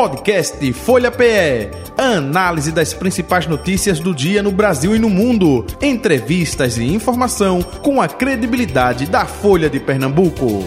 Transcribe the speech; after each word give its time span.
Podcast 0.00 0.72
Folha 0.72 1.10
PE. 1.10 1.68
Análise 1.98 2.72
das 2.72 2.94
principais 2.94 3.46
notícias 3.46 4.00
do 4.00 4.14
dia 4.14 4.42
no 4.42 4.50
Brasil 4.50 4.96
e 4.96 4.98
no 4.98 5.10
mundo. 5.10 5.66
Entrevistas 5.82 6.78
e 6.78 6.84
informação 6.84 7.62
com 7.62 8.00
a 8.00 8.08
credibilidade 8.08 9.04
da 9.04 9.26
Folha 9.26 9.68
de 9.68 9.78
Pernambuco. 9.78 10.62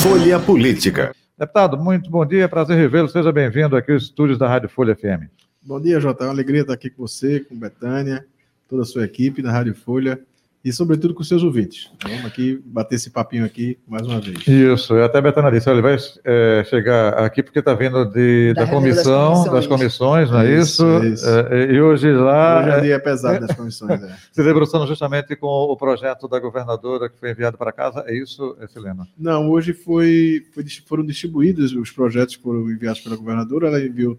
Folha 0.00 0.40
Política. 0.40 1.14
Deputado, 1.38 1.76
muito 1.76 2.10
bom 2.10 2.24
dia, 2.24 2.48
prazer 2.48 2.78
revê-lo. 2.78 3.06
Seja 3.06 3.30
bem-vindo 3.30 3.76
aqui 3.76 3.92
aos 3.92 4.04
estúdios 4.04 4.38
da 4.38 4.48
Rádio 4.48 4.70
Folha 4.70 4.96
FM. 4.96 5.28
Bom 5.62 5.78
dia, 5.78 6.00
Jota. 6.00 6.24
É 6.24 6.26
uma 6.28 6.32
alegria 6.32 6.62
estar 6.62 6.72
aqui 6.72 6.88
com 6.88 7.06
você, 7.06 7.40
com 7.40 7.54
Betânia, 7.54 8.24
toda 8.66 8.80
a 8.80 8.86
sua 8.86 9.04
equipe 9.04 9.42
da 9.42 9.52
Rádio 9.52 9.74
Folha 9.74 10.18
e, 10.64 10.72
sobretudo, 10.72 11.14
com 11.14 11.22
seus 11.22 11.42
ouvintes. 11.42 11.90
Vamos 12.02 12.24
aqui 12.24 12.60
bater 12.64 12.96
esse 12.96 13.10
papinho 13.10 13.44
aqui 13.44 13.78
mais 13.86 14.06
uma 14.06 14.20
vez. 14.20 14.46
Isso, 14.46 14.94
eu 14.94 15.04
até 15.04 15.20
Betânia 15.20 15.52
disse, 15.52 15.70
ele 15.70 15.80
vai 15.80 15.96
é, 16.24 16.64
chegar 16.68 17.10
aqui 17.14 17.42
porque 17.42 17.60
está 17.60 17.74
vindo 17.74 18.04
de, 18.06 18.52
da, 18.54 18.64
da 18.64 18.70
comissão, 18.70 19.44
das 19.44 19.44
comissões. 19.44 19.52
das 19.52 19.66
comissões, 19.66 20.30
não 20.30 20.40
é 20.40 20.52
isso? 20.52 21.04
isso? 21.04 21.28
É, 21.28 21.72
e 21.72 21.80
hoje 21.80 22.12
lá... 22.12 22.60
Hoje 22.60 22.70
é 22.70 22.80
dia 22.80 23.00
pesado 23.00 23.46
das 23.46 23.56
comissões, 23.56 24.02
é. 24.02 24.16
Se 24.32 24.42
debruçando 24.42 24.86
justamente 24.86 25.36
com 25.36 25.46
o 25.46 25.76
projeto 25.76 26.26
da 26.26 26.40
governadora 26.40 27.08
que 27.08 27.18
foi 27.18 27.30
enviado 27.30 27.56
para 27.56 27.72
casa, 27.72 28.04
é 28.06 28.16
isso, 28.16 28.56
Silena? 28.68 29.06
Não, 29.16 29.48
hoje 29.48 29.72
foi, 29.72 30.44
foi, 30.52 30.64
foram 30.86 31.04
distribuídos 31.04 31.72
os 31.72 31.90
projetos 31.90 32.36
que 32.36 32.42
foram 32.42 32.68
enviados 32.68 33.00
pela 33.00 33.16
governadora, 33.16 33.68
ela 33.68 33.80
enviou 33.80 34.18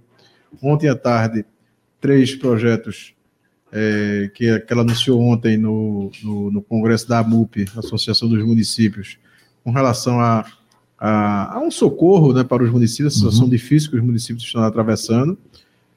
ontem 0.64 0.88
à 0.88 0.96
tarde 0.96 1.46
três 2.00 2.34
projetos 2.34 3.14
é, 3.72 4.32
que, 4.34 4.60
que 4.60 4.74
ela 4.74 4.82
anunciou 4.82 5.22
ontem 5.22 5.58
no, 5.58 6.12
no, 6.24 6.52
no, 6.52 6.62
Congresso 6.62 7.08
da 7.08 7.20
AMUP, 7.20 7.66
Associação 7.78 8.28
dos 8.28 8.44
Municípios, 8.44 9.18
com 9.64 9.72
relação 9.72 10.20
a, 10.20 10.46
a, 10.98 11.56
a 11.56 11.60
um 11.60 11.70
socorro 11.70 12.34
né, 12.34 12.44
para 12.44 12.64
os 12.64 12.72
municípios, 12.72 13.14
a 13.14 13.18
situação 13.18 13.44
uhum. 13.44 13.50
difícil 13.50 13.92
que 13.92 13.98
os 13.98 14.04
municípios 14.04 14.44
estão 14.44 14.64
atravessando. 14.64 15.38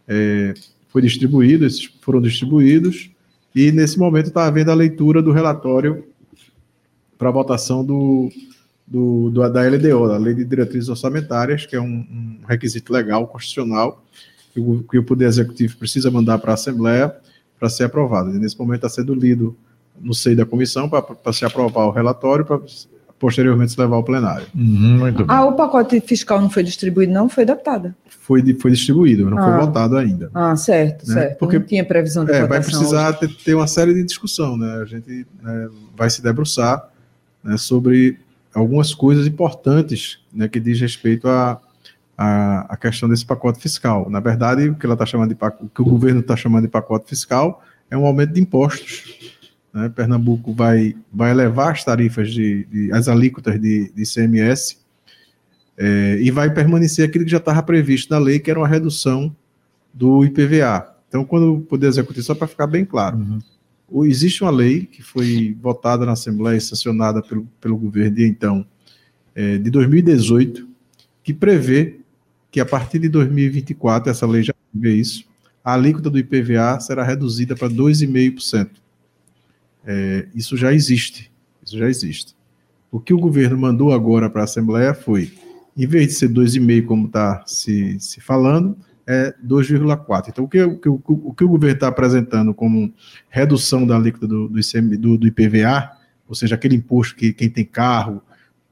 É, 0.07 0.55
foi 0.89 1.01
distribuído, 1.03 1.65
esses 1.65 1.85
foram 2.03 2.21
distribuídos, 2.21 3.11
e 3.55 3.73
nesse 3.73 3.99
momento 3.99 4.29
está 4.29 4.47
havendo 4.47 4.71
a 4.71 4.75
leitura 4.75 5.23
do 5.23 5.33
relatório 5.33 6.05
para 7.17 7.31
votação 7.31 7.85
do, 7.85 8.31
do, 8.87 9.31
do, 9.31 9.49
da 9.49 9.63
LDO, 9.63 10.09
da 10.09 10.19
Lei 10.19 10.35
de 10.35 10.45
Diretrizes 10.45 10.89
Orçamentárias, 10.89 11.65
que 11.65 11.77
é 11.77 11.81
um, 11.81 11.87
um 11.87 12.39
requisito 12.47 12.93
legal, 12.93 13.27
constitucional, 13.27 14.05
que 14.53 14.61
o, 14.61 14.83
que 14.83 14.99
o 14.99 15.05
Poder 15.05 15.27
Executivo 15.27 15.79
precisa 15.79 16.11
mandar 16.11 16.39
para 16.39 16.51
a 16.51 16.55
Assembleia 16.55 17.15
para 17.63 17.71
ser 17.71 17.85
aprovado. 17.85 18.35
E 18.35 18.41
nesse 18.41 18.59
momento 18.59 18.85
está 18.85 18.89
sendo 18.89 19.15
lido 19.15 19.57
no 20.01 20.13
seio 20.13 20.37
da 20.37 20.45
comissão 20.45 20.89
para 20.89 21.33
se 21.33 21.45
aprovar 21.45 21.87
o 21.87 21.93
relatório, 21.93 22.45
para 22.45 22.59
posteriormente 23.21 23.71
se 23.71 23.81
levar 23.81 23.95
ao 23.95 24.03
plenário. 24.03 24.45
Uhum, 24.53 24.99
muito 24.99 25.25
ah, 25.29 25.45
o 25.45 25.53
pacote 25.53 26.01
fiscal 26.01 26.41
não 26.41 26.51
foi 26.51 26.65
distribuído, 26.65 27.13
não? 27.13 27.29
Foi 27.29 27.45
deputada? 27.45 27.95
Foi, 28.09 28.43
foi 28.55 28.73
distribuído, 28.73 29.31
não 29.31 29.39
ah. 29.39 29.45
foi 29.45 29.65
votado 29.65 29.97
ainda. 29.97 30.29
Ah, 30.35 30.57
certo, 30.57 31.07
né? 31.07 31.15
certo. 31.15 31.39
Porque 31.39 31.57
não 31.57 31.65
tinha 31.65 31.85
previsão 31.85 32.25
de 32.25 32.33
é, 32.33 32.45
Vai 32.45 32.61
precisar 32.61 33.13
ter, 33.13 33.29
ter, 33.29 33.55
uma 33.55 33.69
série 33.69 33.95
de 33.95 34.03
discussão, 34.03 34.57
né? 34.57 34.81
A 34.83 34.85
gente 34.85 35.25
né, 35.41 35.69
vai 35.97 36.11
se 36.11 36.21
debruçar 36.21 36.91
né, 37.45 37.57
sobre 37.57 38.19
algumas 38.53 38.93
coisas 38.93 39.25
importantes 39.25 40.19
né, 40.35 40.49
que 40.49 40.59
diz 40.59 40.81
respeito 40.81 41.29
a 41.29 41.61
a, 42.17 42.73
a 42.73 42.77
questão 42.77 43.09
desse 43.09 43.25
pacote 43.25 43.61
fiscal. 43.61 44.09
Na 44.11 44.21
verdade, 44.21 44.69
o 44.69 44.75
que 44.75 44.87
ela 44.87 44.95
está 44.95 45.07
chamando 45.07 45.35
de 45.35 45.37
o 45.61 45.69
que 45.69 45.83
o 45.83 45.85
governo 45.85 46.21
está 46.21 46.37
chamando 46.37 46.65
de 46.65 46.71
pacote 46.71 47.09
fiscal 47.09 47.63
é 47.91 47.97
um 47.97 48.07
aumento 48.07 48.33
de 48.33 48.41
impostos. 48.41 49.39
Né? 49.73 49.89
Pernambuco 49.89 50.53
vai, 50.53 50.95
vai 51.13 51.31
elevar 51.31 51.73
as 51.73 51.85
tarifas 51.85 52.33
de, 52.33 52.65
de 52.65 52.93
as 52.93 53.09
alíquotas 53.09 53.61
de, 53.61 53.91
de 53.93 54.03
ICMS 54.03 54.79
é, 55.77 56.19
e 56.21 56.31
vai 56.31 56.53
permanecer 56.53 57.09
aquilo 57.09 57.25
que 57.25 57.31
já 57.31 57.39
estava 57.39 57.63
previsto 57.63 58.11
na 58.11 58.19
lei, 58.19 58.39
que 58.39 58.51
era 58.51 58.61
uma 58.61 58.69
redução 58.69 59.35
do 59.93 60.25
IPVA. 60.25 60.93
Então, 61.09 61.25
quando 61.25 61.55
o 61.55 61.61
Poder 61.61 61.89
Executivo, 61.89 62.25
só 62.25 62.35
para 62.35 62.47
ficar 62.47 62.67
bem 62.67 62.85
claro, 62.85 63.19
uhum. 63.19 64.05
existe 64.05 64.43
uma 64.43 64.51
lei 64.51 64.87
que 64.87 65.03
foi 65.03 65.57
votada 65.61 66.07
na 66.07 66.13
Assembleia 66.13 66.57
e 66.57 66.61
sancionada 66.61 67.23
pelo, 67.23 67.47
pelo 67.61 67.77
governo 67.77 68.17
de 68.17 68.27
então, 68.27 68.67
é, 69.35 69.59
de 69.59 69.71
2018, 69.71 70.69
que 71.23 71.35
prevê 71.35 72.01
que 72.53 72.61
a 72.61 72.67
partir 72.67 72.99
de 72.99 73.09
2024, 73.09 74.11
essa 74.11 74.27
lei 74.27 74.43
já 74.43 74.53
vê 74.73 74.95
isso, 74.95 75.25
a 75.65 75.73
alíquota 75.73 76.11
do 76.11 76.19
IPVA 76.19 76.79
será 76.81 77.03
reduzida 77.03 77.57
para 77.57 77.69
2,5%. 77.69 78.69
É, 79.87 80.29
isso 80.35 80.55
já 80.57 80.73
existe. 80.73 81.33
Isso 81.65 81.79
já 81.79 81.89
existe. 81.89 82.37
O 82.91 83.01
que 83.01 83.15
o 83.15 83.19
governo 83.19 83.57
mandou 83.57 83.91
agora 83.91 84.29
para 84.29 84.43
a 84.43 84.45
Assembleia 84.45 84.93
foi, 84.93 85.33
em 85.75 85.87
vez 85.87 86.09
de 86.09 86.13
ser 86.13 86.29
2,5%, 86.29 86.85
como 86.85 87.07
está 87.07 87.43
se, 87.47 87.99
se 87.99 88.21
falando, 88.21 88.77
é 89.07 89.35
2,4%. 89.43 90.29
Então, 90.29 90.45
o 90.45 90.49
que, 90.49 90.63
o, 90.63 90.79
que, 90.79 90.89
o 90.89 91.35
que 91.35 91.45
o 91.45 91.49
governo 91.49 91.77
está 91.77 91.89
apresentando 91.89 92.53
como 92.53 92.93
redução 93.31 93.87
da 93.87 93.97
alíquota 93.97 94.27
do, 94.27 94.49
do, 94.49 94.61
ICM, 94.61 94.97
do, 94.99 95.17
do 95.17 95.27
IPVA, 95.27 95.91
ou 96.29 96.35
seja, 96.35 96.55
aquele 96.55 96.77
imposto 96.77 97.17
que 97.17 97.33
quem 97.33 97.49
tem 97.49 97.65
carro 97.65 98.23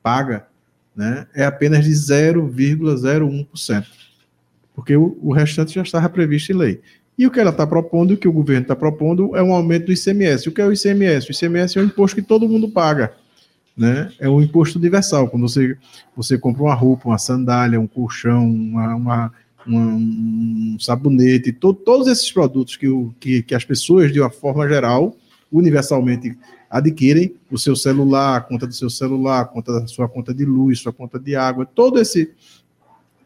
paga, 0.03 0.47
né, 0.95 1.27
é 1.35 1.45
apenas 1.45 1.85
de 1.85 1.91
0,01%, 1.91 3.87
porque 4.75 4.97
o, 4.97 5.19
o, 5.23 5.33
restante 5.33 5.75
já 5.75 5.83
estava 5.83 6.09
previsto 6.09 6.53
em 6.53 6.57
lei. 6.57 6.81
E 7.17 7.27
o 7.27 7.31
que 7.31 7.39
ela 7.39 7.51
está 7.51 7.67
propondo, 7.67 8.13
o 8.13 8.17
que 8.17 8.29
o 8.29 8.33
governo 8.33 8.63
está 8.63 8.75
propondo, 8.75 9.37
é 9.37 9.43
um 9.43 9.53
aumento 9.53 9.87
do 9.87 9.93
ICMS. 9.93 10.49
O 10.49 10.53
que 10.53 10.61
é 10.61 10.67
o 10.67 10.73
ICMS? 10.73 11.29
O 11.29 11.33
ICMS 11.33 11.79
é 11.79 11.83
um 11.83 11.85
imposto 11.85 12.17
que 12.17 12.23
todo 12.27 12.49
mundo 12.49 12.71
paga. 12.71 13.13
Né? 13.77 14.11
É 14.19 14.29
um 14.29 14.41
imposto 14.41 14.79
universal. 14.79 15.29
Quando 15.29 15.47
você, 15.47 15.77
você 16.17 16.39
compra 16.39 16.63
uma 16.63 16.75
roupa, 16.75 17.09
uma 17.09 17.19
sandália, 17.19 17.79
um 17.79 17.87
colchão, 17.87 18.49
uma, 18.51 18.95
uma, 18.95 19.33
uma 19.67 19.83
um 19.83 20.77
sabonete, 20.81 21.53
to, 21.53 21.75
todos 21.75 22.07
esses 22.09 22.33
produtos 22.33 22.77
que, 22.77 22.89
o, 22.89 23.15
que, 23.21 23.43
que 23.43 23.55
as 23.55 23.65
pessoas, 23.65 24.11
de 24.11 24.21
uma 24.21 24.31
forma 24.31 24.67
geral, 24.67 25.15
universalmente 25.53 26.37
adquirem 26.71 27.35
o 27.51 27.59
seu 27.59 27.75
celular, 27.75 28.37
a 28.37 28.41
conta 28.41 28.67
do 28.67 28.73
seu 28.73 28.89
celular, 28.89 29.41
a 29.41 29.45
conta 29.45 29.81
da 29.81 29.87
sua 29.89 30.09
conta 30.09 30.33
de 30.33 30.45
luz, 30.45 30.79
sua 30.79 30.93
conta 30.93 31.19
de 31.19 31.35
água, 31.35 31.67
todo 31.67 31.99
esse 31.99 32.31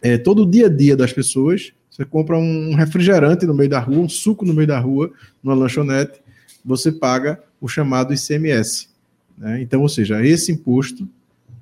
é, 0.01 0.19
todo 0.19 0.43
o 0.43 0.51
dia 0.51 0.67
a 0.67 0.69
dia 0.69 0.97
das 0.97 1.13
pessoas. 1.13 1.73
Você 1.91 2.05
compra 2.05 2.37
um 2.37 2.75
refrigerante 2.75 3.47
no 3.47 3.55
meio 3.55 3.71
da 3.71 3.79
rua, 3.79 3.99
um 3.99 4.09
suco 4.09 4.45
no 4.45 4.53
meio 4.53 4.67
da 4.67 4.81
rua, 4.81 5.13
numa 5.43 5.55
lanchonete, 5.55 6.21
você 6.65 6.91
paga 6.91 7.41
o 7.61 7.69
chamado 7.69 8.13
ICMS. 8.13 8.89
Né? 9.39 9.63
Então, 9.63 9.81
ou 9.81 9.89
seja, 9.89 10.25
esse 10.25 10.51
imposto, 10.51 11.09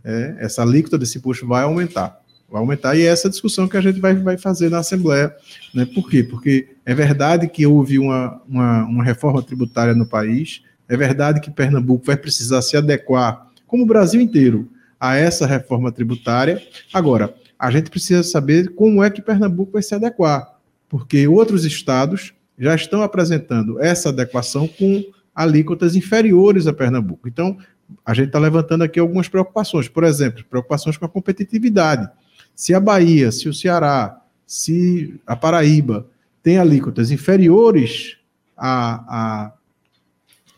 é, 0.03 0.37
essa 0.38 0.62
alíquota 0.62 0.97
desse 0.97 1.19
imposto 1.19 1.47
vai 1.47 1.64
aumentar. 1.64 2.20
Vai 2.50 2.60
aumentar, 2.60 2.97
e 2.97 3.03
é 3.03 3.06
essa 3.06 3.31
discussão 3.31 3.69
que 3.69 3.76
a 3.76 3.81
gente 3.81 4.00
vai, 4.00 4.14
vai 4.14 4.37
fazer 4.37 4.70
na 4.70 4.78
Assembleia. 4.78 5.34
Né? 5.75 5.87
Por 5.87 6.09
quê? 6.09 6.22
Porque 6.22 6.69
é 6.84 6.94
verdade 6.94 7.49
que 7.49 7.66
houve 7.66 7.99
uma, 7.99 8.41
uma, 8.49 8.84
uma 8.84 9.04
reforma 9.04 9.43
tributária 9.43 9.94
no 9.94 10.06
país, 10.06 10.62
é 10.92 10.97
verdade 10.97 11.41
que 11.41 11.50
Pernambuco 11.50 12.04
vai 12.04 12.19
precisar 12.19 12.60
se 12.60 12.76
adequar, 12.76 13.47
como 13.66 13.84
o 13.84 13.86
Brasil 13.86 14.20
inteiro, 14.20 14.69
a 15.00 15.16
essa 15.16 15.47
reforma 15.47 15.91
tributária. 15.91 16.62
Agora, 16.92 17.34
a 17.58 17.70
gente 17.70 17.88
precisa 17.88 18.22
saber 18.22 18.75
como 18.75 19.02
é 19.02 19.08
que 19.08 19.22
Pernambuco 19.22 19.72
vai 19.72 19.82
se 19.82 19.94
adequar, 19.94 20.58
porque 20.91 21.26
outros 21.26 21.64
estados 21.64 22.34
já 22.58 22.75
estão 22.75 23.02
apresentando 23.02 23.81
essa 23.81 24.10
adequação 24.10 24.69
com 24.69 25.02
alíquotas 25.34 25.97
inferiores 25.97 26.66
a 26.66 26.75
Pernambuco. 26.75 27.26
Então, 27.26 27.56
a 28.04 28.12
gente 28.12 28.26
está 28.26 28.38
levantando 28.38 28.84
aqui 28.84 29.00
algumas 29.00 29.28
preocupações. 29.28 29.88
Por 29.88 30.04
exemplo, 30.04 30.44
preocupações 30.44 30.98
com 30.98 31.06
a 31.06 31.08
competitividade. 31.08 32.06
Se 32.54 32.75
a 32.75 32.81
Bahia, 32.81 33.32
se 33.32 33.48
o 33.48 33.54
Ceará, 33.54 34.20
se 34.47 35.19
a 35.26 35.34
Paraíba 35.34 36.06
tem 36.42 36.58
alíquotas 36.58 37.10
inferiores 37.10 38.19
a, 38.54 39.47
a 39.47 39.52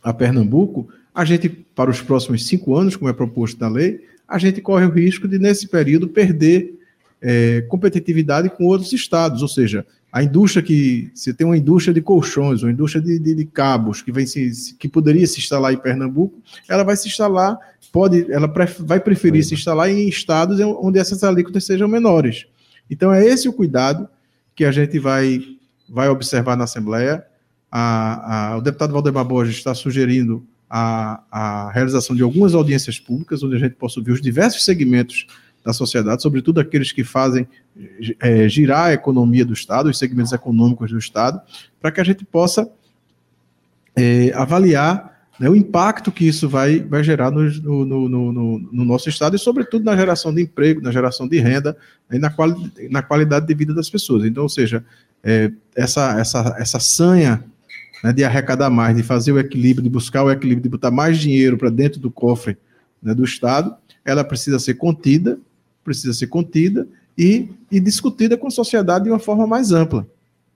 a 0.04 0.12
Pernambuco, 0.12 0.86
a 1.14 1.24
gente, 1.24 1.48
para 1.48 1.90
os 1.90 2.02
próximos 2.02 2.46
cinco 2.46 2.76
anos, 2.76 2.94
como 2.94 3.08
é 3.08 3.12
proposto 3.14 3.58
na 3.58 3.68
lei, 3.68 4.04
a 4.28 4.38
gente 4.38 4.60
corre 4.60 4.84
o 4.84 4.90
risco 4.90 5.26
de, 5.26 5.38
nesse 5.38 5.66
período, 5.66 6.08
perder 6.08 6.78
é, 7.22 7.62
competitividade 7.62 8.50
com 8.50 8.64
outros 8.66 8.92
estados, 8.92 9.40
ou 9.40 9.48
seja, 9.48 9.86
a 10.12 10.22
indústria 10.22 10.62
que 10.62 11.10
se 11.14 11.32
tem 11.32 11.46
uma 11.46 11.56
indústria 11.56 11.94
de 11.94 12.00
colchões, 12.00 12.62
uma 12.62 12.70
indústria 12.70 13.02
de, 13.02 13.18
de, 13.18 13.34
de 13.34 13.44
cabos 13.46 14.02
que 14.02 14.12
vem 14.12 14.26
se, 14.26 14.76
que 14.78 14.88
poderia 14.88 15.26
se 15.26 15.40
instalar 15.40 15.72
em 15.72 15.78
Pernambuco, 15.78 16.40
ela 16.68 16.84
vai 16.84 16.96
se 16.96 17.08
instalar, 17.08 17.58
pode, 17.90 18.30
ela 18.30 18.46
pref, 18.46 18.80
vai 18.80 19.00
preferir 19.00 19.42
se 19.42 19.54
instalar 19.54 19.90
em 19.90 20.08
estados 20.08 20.60
onde 20.60 20.98
essas 20.98 21.24
alíquotas 21.24 21.64
sejam 21.64 21.88
menores. 21.88 22.46
Então 22.88 23.12
é 23.12 23.24
esse 23.24 23.48
o 23.48 23.52
cuidado 23.52 24.08
que 24.54 24.64
a 24.64 24.70
gente 24.70 24.98
vai 24.98 25.40
vai 25.88 26.08
observar 26.08 26.56
na 26.56 26.64
Assembleia 26.64 27.24
a, 27.76 28.52
a, 28.52 28.56
o 28.56 28.60
deputado 28.60 28.92
Valdemar 28.92 29.24
Borges 29.24 29.56
está 29.56 29.74
sugerindo 29.74 30.46
a, 30.70 31.24
a, 31.28 31.72
realização 31.72 32.14
de 32.14 32.22
algumas 32.22 32.54
audiências 32.54 33.00
públicas, 33.00 33.42
onde 33.42 33.56
a 33.56 33.58
gente 33.58 33.74
possa 33.74 33.98
ouvir 33.98 34.12
os 34.12 34.20
diversos 34.20 34.64
segmentos 34.64 35.26
da 35.64 35.72
sociedade, 35.72 36.22
sobretudo 36.22 36.60
aqueles 36.60 36.92
que 36.92 37.02
fazem 37.02 37.48
é, 38.20 38.48
girar 38.48 38.86
a 38.86 38.92
economia 38.92 39.44
do 39.44 39.52
Estado, 39.52 39.90
os 39.90 39.98
segmentos 39.98 40.30
econômicos 40.30 40.92
do 40.92 40.98
Estado, 40.98 41.40
para 41.80 41.90
que 41.90 42.00
a 42.00 42.04
gente 42.04 42.24
possa 42.24 42.70
é, 43.96 44.32
avaliar 44.34 45.28
né, 45.40 45.50
o 45.50 45.56
impacto 45.56 46.12
que 46.12 46.28
isso 46.28 46.48
vai, 46.48 46.78
vai 46.78 47.02
gerar 47.02 47.32
no, 47.32 47.42
no, 47.42 48.08
no, 48.08 48.58
no, 48.70 48.84
nosso 48.84 49.08
estado 49.08 49.34
e, 49.34 49.38
sobretudo, 49.38 49.84
na 49.84 49.96
geração 49.96 50.32
de 50.32 50.42
emprego, 50.42 50.80
na 50.80 50.92
geração 50.92 51.26
de 51.26 51.40
renda 51.40 51.76
e 52.12 52.20
na, 52.20 52.30
quali, 52.30 52.72
na 52.88 53.02
qualidade 53.02 53.48
de 53.48 53.54
vida 53.54 53.74
das 53.74 53.90
pessoas. 53.90 54.24
Então, 54.24 54.44
ou 54.44 54.48
seja, 54.48 54.84
é, 55.24 55.50
essa, 55.74 56.20
essa, 56.20 56.54
essa 56.56 56.78
sanha 56.78 57.42
né, 58.04 58.12
de 58.12 58.22
arrecadar 58.22 58.68
mais, 58.68 58.94
de 58.94 59.02
fazer 59.02 59.32
o 59.32 59.38
equilíbrio, 59.38 59.82
de 59.82 59.88
buscar 59.88 60.22
o 60.22 60.30
equilíbrio, 60.30 60.62
de 60.62 60.68
botar 60.68 60.90
mais 60.90 61.18
dinheiro 61.18 61.56
para 61.56 61.70
dentro 61.70 61.98
do 61.98 62.10
cofre 62.10 62.58
né, 63.02 63.14
do 63.14 63.24
Estado, 63.24 63.74
ela 64.04 64.22
precisa 64.22 64.58
ser 64.58 64.74
contida, 64.74 65.38
precisa 65.82 66.12
ser 66.12 66.26
contida 66.26 66.86
e, 67.16 67.48
e 67.72 67.80
discutida 67.80 68.36
com 68.36 68.46
a 68.46 68.50
sociedade 68.50 69.04
de 69.04 69.10
uma 69.10 69.18
forma 69.18 69.46
mais 69.46 69.72
ampla. 69.72 70.06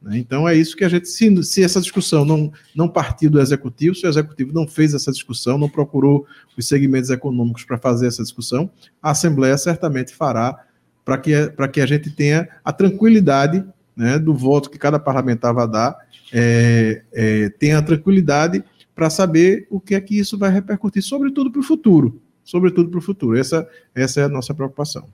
Né? 0.03 0.19
Então 0.19 0.47
é 0.47 0.55
isso 0.55 0.77
que 0.77 0.85
a 0.85 0.91
gente, 0.91 1.09
se, 1.09 1.43
se, 1.43 1.65
essa 1.65 1.81
discussão 1.81 2.23
não, 2.23 2.53
não 2.77 2.87
partiu 2.87 3.31
do 3.31 3.41
executivo, 3.41 3.95
se 3.95 4.06
o 4.06 4.11
executivo 4.11 4.53
não 4.53 4.69
fez 4.69 4.93
essa 4.93 5.11
discussão, 5.11 5.56
não 5.56 5.71
procurou 5.71 6.27
os 6.55 6.69
segmentos 6.69 7.09
econômicos 7.09 7.65
para 7.65 7.79
fazer 7.79 8.09
essa 8.09 8.23
discussão, 8.23 8.71
a 9.03 9.12
Assembleia 9.12 9.56
certamente 9.56 10.15
fará 10.15 10.67
para 11.03 11.17
que, 11.17 11.33
que 11.73 11.81
a 11.81 11.87
gente 11.87 12.11
tenha 12.11 12.47
a 12.62 12.75
tranquilidade 12.75 13.65
né, 13.99 14.17
do 14.17 14.33
voto 14.33 14.71
que 14.71 14.79
cada 14.79 14.99
parlamentar 14.99 15.53
vai 15.53 15.69
dar, 15.69 15.99
é, 16.33 17.03
é, 17.12 17.49
tenha 17.59 17.79
a 17.79 17.83
tranquilidade 17.83 18.62
para 18.95 19.11
saber 19.11 19.67
o 19.69 19.81
que 19.81 19.97
é 19.97 20.00
que 20.00 20.17
isso 20.17 20.39
vai 20.39 20.50
repercutir, 20.50 21.03
sobretudo 21.03 21.50
para 21.50 21.61
o 21.61 21.65
futuro. 21.65 22.21
Sobretudo 22.45 22.89
para 22.89 22.99
o 22.99 23.03
futuro. 23.03 23.37
Essa, 23.37 23.69
essa 23.95 24.21
é 24.21 24.25
a 24.25 24.29
nossa 24.29 24.55
preocupação. 24.55 25.05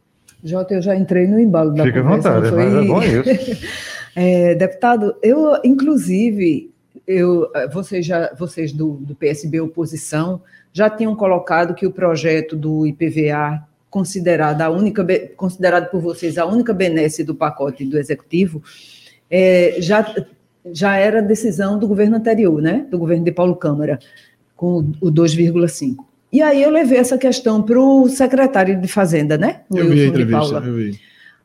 Jota, 0.42 0.74
eu 0.74 0.82
já 0.82 0.94
entrei 0.94 1.26
no 1.26 1.40
embalo 1.40 1.72
da 1.72 1.84
Fica 1.84 2.02
conversa. 2.02 2.34
Fica 2.34 2.48
à 2.48 2.50
vontade, 2.50 2.72
foi... 2.72 2.84
é 2.84 2.86
bom 2.86 3.02
isso. 3.02 3.64
É, 4.16 4.54
deputado, 4.54 5.16
eu, 5.20 5.58
inclusive, 5.64 6.72
eu, 7.04 7.50
vocês, 7.72 8.06
já, 8.06 8.32
vocês 8.38 8.72
do, 8.72 8.92
do 8.92 9.12
PSB 9.12 9.60
oposição 9.60 10.40
já 10.72 10.88
tinham 10.88 11.16
colocado 11.16 11.74
que 11.74 11.84
o 11.84 11.90
projeto 11.90 12.54
do 12.56 12.86
IPVA, 12.86 13.66
considerado, 13.94 14.60
a 14.60 14.68
única, 14.68 15.06
considerado 15.36 15.88
por 15.88 16.00
vocês 16.00 16.36
a 16.36 16.44
única 16.44 16.74
benesse 16.74 17.22
do 17.22 17.32
pacote 17.32 17.84
do 17.84 17.96
Executivo, 17.96 18.60
é, 19.30 19.76
já, 19.78 20.12
já 20.72 20.96
era 20.96 21.22
decisão 21.22 21.78
do 21.78 21.86
governo 21.86 22.16
anterior, 22.16 22.60
né? 22.60 22.84
do 22.90 22.98
governo 22.98 23.24
de 23.24 23.30
Paulo 23.30 23.54
Câmara, 23.54 24.00
com 24.56 24.78
o 25.00 25.12
2,5. 25.12 26.04
E 26.32 26.42
aí 26.42 26.60
eu 26.60 26.70
levei 26.70 26.98
essa 26.98 27.16
questão 27.16 27.62
para 27.62 27.80
o 27.80 28.08
secretário 28.08 28.80
de 28.80 28.88
Fazenda, 28.88 29.38
né? 29.38 29.60
O 29.70 29.78
eu 29.78 29.88
vi 29.88 30.02
a 30.02 30.06
entrevista, 30.06 30.56
eu 30.56 30.74
vi. 30.74 30.98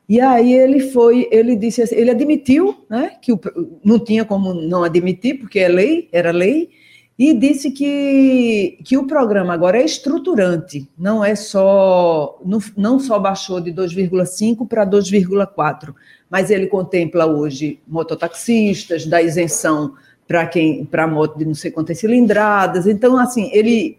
E 0.10 0.20
aí 0.20 0.52
ele 0.52 0.80
foi, 0.80 1.30
ele 1.32 1.56
disse 1.56 1.84
assim, 1.84 1.94
ele 1.94 2.10
admitiu, 2.10 2.84
né, 2.90 3.12
que 3.22 3.32
o, 3.32 3.40
não 3.86 4.00
tinha 4.00 4.26
como 4.26 4.56
não 4.56 4.84
admitir, 4.84 5.38
porque 5.38 5.60
é 5.60 5.68
lei, 5.68 6.10
era 6.12 6.32
lei, 6.32 6.72
e 7.20 7.34
disse 7.34 7.70
que, 7.70 8.80
que 8.86 8.98
o 8.98 9.06
programa 9.06 9.54
agora 9.54 9.78
é 9.78 9.84
estruturante, 9.84 10.90
não 10.98 11.24
é 11.24 11.36
só, 11.36 12.40
não, 12.78 12.98
só 12.98 13.20
baixou 13.20 13.60
de 13.60 13.74
2,5 13.74 14.66
para 14.66 14.88
2,4, 14.88 15.94
mas 16.30 16.50
ele 16.50 16.68
contempla 16.68 17.26
hoje 17.26 17.82
mototaxistas, 17.86 19.06
da 19.06 19.22
isenção 19.22 19.96
para 20.26 20.48
quem 20.48 20.86
para 20.86 21.06
moto 21.06 21.38
de 21.38 21.44
não 21.44 21.56
sei 21.56 21.72
quantas 21.72 21.98
cilindradas. 22.00 22.88
Então, 22.88 23.18
assim, 23.18 23.50
ele, 23.52 23.98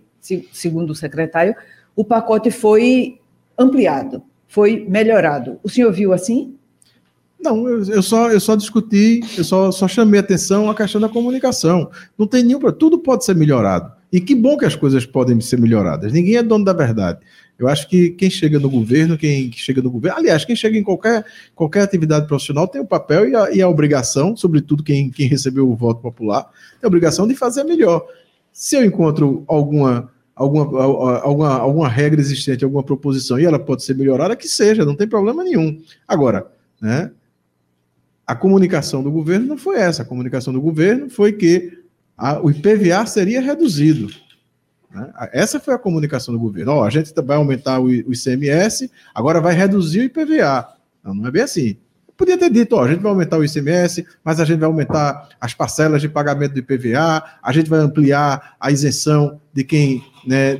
segundo 0.51 0.91
o 0.91 0.95
secretário, 0.95 1.55
o 1.95 2.03
pacote 2.03 2.51
foi 2.51 3.21
ampliado 3.59 4.23
foi 4.51 4.85
melhorado. 4.89 5.61
O 5.63 5.69
senhor 5.69 5.93
viu 5.93 6.13
assim? 6.13 6.59
Não, 7.43 7.67
eu, 7.69 7.85
eu, 7.85 8.03
só, 8.03 8.31
eu 8.31 8.41
só 8.41 8.55
discuti, 8.55 9.21
eu 9.37 9.45
só, 9.45 9.71
só 9.71 9.89
chamei 9.89 10.21
atenção 10.21 10.71
à 10.71 10.75
questão 10.75 11.01
da 11.01 11.09
comunicação. 11.09 11.91
Não 12.19 12.27
tem 12.27 12.43
nenhum. 12.43 12.61
Tudo 12.73 12.99
pode 12.99 13.25
ser 13.25 13.35
melhorado. 13.35 13.93
E 14.13 14.21
que 14.21 14.35
bom 14.35 14.59
que 14.59 14.65
as 14.65 14.75
coisas 14.75 15.07
podem 15.07 15.41
ser 15.41 15.59
melhoradas. 15.59 16.13
Ninguém 16.13 16.37
é 16.37 16.43
dono 16.43 16.65
da 16.65 16.73
verdade. 16.73 17.21
Eu 17.59 17.69
acho 17.69 17.89
que 17.89 18.11
quem 18.11 18.31
chega 18.31 18.59
no 18.59 18.71
governo, 18.71 19.19
quem 19.19 19.53
chega 19.53 19.83
no 19.83 19.91
governo, 19.91 20.19
aliás, 20.19 20.45
quem 20.45 20.57
chega 20.57 20.79
em 20.79 20.83
qualquer, 20.83 21.25
qualquer 21.55 21.83
atividade 21.83 22.27
profissional 22.27 22.67
tem 22.67 22.81
o 22.81 22.87
papel 22.87 23.29
e 23.29 23.37
a, 23.37 23.51
e 23.53 23.63
a 23.63 23.69
obrigação, 23.69 24.35
sobretudo 24.35 24.83
quem, 24.83 25.11
quem 25.11 25.29
recebeu 25.29 25.71
o 25.71 25.77
voto 25.77 26.01
popular, 26.01 26.45
tem 26.81 26.85
a 26.85 26.89
obrigação 26.89 27.29
de 27.29 27.35
fazer 27.35 27.65
melhor. 27.65 28.07
Se 28.51 28.77
eu 28.77 28.85
encontro 28.85 29.45
alguma 29.47 30.11
alguma, 30.35 30.83
alguma, 31.21 31.59
alguma 31.59 31.89
regra 31.89 32.19
existente, 32.19 32.65
alguma 32.65 32.83
proposição, 32.83 33.39
e 33.39 33.45
ela 33.45 33.59
pode 33.59 33.85
ser 33.85 33.95
melhorada, 33.95 34.35
que 34.35 34.49
seja, 34.49 34.87
não 34.87 34.97
tem 34.97 35.07
problema 35.07 35.45
nenhum. 35.45 35.79
Agora, 36.09 36.47
né, 36.81 37.11
a 38.31 38.35
comunicação 38.37 39.03
do 39.03 39.11
governo 39.11 39.45
não 39.45 39.59
foi 39.59 39.77
essa. 39.77 40.03
A 40.03 40.05
comunicação 40.05 40.53
do 40.53 40.61
governo 40.61 41.11
foi 41.11 41.33
que 41.33 41.83
a, 42.17 42.41
o 42.41 42.49
IPVA 42.49 43.05
seria 43.05 43.41
reduzido. 43.41 44.07
Né? 44.89 45.13
Essa 45.33 45.59
foi 45.59 45.75
a 45.75 45.79
comunicação 45.79 46.33
do 46.33 46.39
governo. 46.39 46.77
Oh, 46.77 46.85
a 46.85 46.91
gente 46.91 47.13
vai 47.23 47.37
aumentar 47.37 47.81
o, 47.81 47.87
o 47.87 48.13
ICMS, 48.13 48.89
agora 49.13 49.41
vai 49.41 49.53
reduzir 49.53 49.99
o 49.99 50.05
IPVA. 50.05 50.69
Não, 51.03 51.13
não 51.13 51.27
é 51.27 51.31
bem 51.33 51.43
assim. 51.43 51.77
Podia 52.17 52.39
ter 52.39 52.51
dito, 52.51 52.77
ó, 52.77 52.85
a 52.85 52.89
gente 52.89 53.01
vai 53.01 53.11
aumentar 53.11 53.37
o 53.37 53.45
ICMS, 53.45 54.07
mas 54.23 54.39
a 54.39 54.45
gente 54.45 54.61
vai 54.61 54.69
aumentar 54.69 55.31
as 55.41 55.53
parcelas 55.53 56.01
de 56.01 56.09
pagamento 56.09 56.53
do 56.53 56.61
IPVA, 56.61 57.25
a 57.43 57.53
gente 57.53 57.69
vai 57.69 57.81
ampliar 57.81 58.55
a 58.61 58.71
isenção 58.71 59.41
de 59.53 59.65
quem, 59.65 60.05
né, 60.25 60.57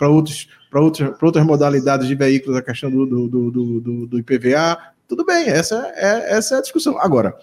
para 0.00 0.08
outros 0.08 0.48
para 0.68 0.80
outras, 0.80 1.14
outras 1.22 1.46
modalidades 1.46 2.08
de 2.08 2.16
veículos, 2.16 2.58
a 2.58 2.62
questão 2.62 2.90
do, 2.90 3.06
do, 3.06 3.28
do, 3.28 3.80
do, 3.80 4.06
do 4.08 4.18
IPVA, 4.18 4.76
tudo 5.08 5.24
bem, 5.24 5.48
essa 5.48 5.92
é, 5.94 6.36
essa 6.36 6.56
é 6.56 6.58
a 6.58 6.62
discussão. 6.62 6.98
Agora, 6.98 7.34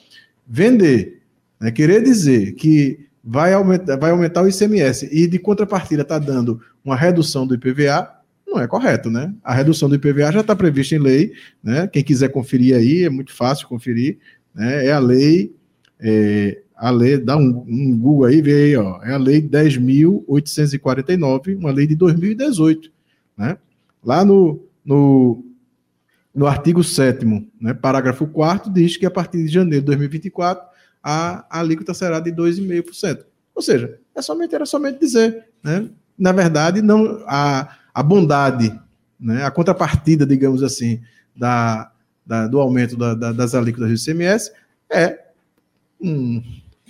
vender, 0.48 1.22
né, 1.60 1.72
querer 1.72 2.04
dizer 2.04 2.54
que 2.54 3.08
vai 3.24 3.54
aumentar, 3.54 3.98
vai 3.98 4.12
aumentar 4.12 4.42
o 4.42 4.48
ICMS 4.48 5.08
e 5.12 5.28
de 5.28 5.40
contrapartida 5.40 6.02
está 6.02 6.18
dando 6.18 6.60
uma 6.84 6.96
redução 6.96 7.46
do 7.46 7.54
IPVA, 7.54 8.10
não 8.48 8.60
é 8.60 8.68
correto, 8.68 9.10
né? 9.10 9.34
A 9.44 9.54
redução 9.54 9.88
do 9.88 9.96
IPVA 9.96 10.32
já 10.32 10.42
está 10.42 10.56
prevista 10.56 10.96
em 10.96 11.00
lei, 11.00 11.32
né? 11.64 11.88
Quem 11.88 12.04
quiser 12.04 12.30
conferir 12.30 12.76
aí, 12.76 13.04
é 13.04 13.10
muito 13.10 13.34
fácil 13.34 13.68
conferir, 13.68 14.18
né? 14.54 14.88
É 14.88 14.92
a 14.92 15.00
lei, 15.00 15.56
é, 16.00 16.62
a 16.76 16.90
lei, 16.90 17.18
dá 17.18 17.38
um, 17.38 17.64
um 17.68 17.98
Google 17.98 18.26
aí, 18.26 18.42
vê 18.42 18.66
aí, 18.66 18.76
ó, 18.76 19.02
é 19.04 19.14
a 19.14 19.18
lei 19.18 19.42
10.849, 19.42 21.58
uma 21.58 21.72
lei 21.72 21.88
de 21.88 21.96
2018, 21.96 22.92
né? 23.38 23.58
Lá 24.04 24.26
no, 24.26 24.60
no, 24.84 25.46
no 26.34 26.48
artigo 26.48 26.84
7 26.84 27.26
né, 27.60 27.74
parágrafo 27.74 28.26
4 28.26 28.72
diz 28.72 28.98
que 28.98 29.06
a 29.06 29.12
partir 29.12 29.44
de 29.44 29.50
janeiro 29.50 29.82
de 29.82 29.88
2024 29.88 30.66
a, 31.04 31.46
alíquota 31.60 31.94
será 31.94 32.20
de 32.20 32.32
2,5%. 32.32 33.26
Ou 33.54 33.62
seja, 33.62 34.00
é 34.16 34.22
somente, 34.22 34.56
era 34.56 34.66
somente 34.66 35.00
dizer, 35.00 35.46
né? 35.64 35.90
Na 36.18 36.32
verdade, 36.32 36.82
não 36.82 37.24
a 37.28 37.78
a 37.94 38.02
bondade, 38.02 38.78
né, 39.20 39.44
a 39.44 39.52
contrapartida, 39.52 40.26
digamos 40.26 40.64
assim, 40.64 41.02
da, 41.36 41.92
da 42.26 42.48
do 42.48 42.60
aumento 42.60 42.98
da, 42.98 43.14
da, 43.14 43.32
das 43.32 43.54
alíquotas 43.54 43.90
do 43.90 44.12
ICMS 44.12 44.52
é 44.90 45.20
um, 46.00 46.42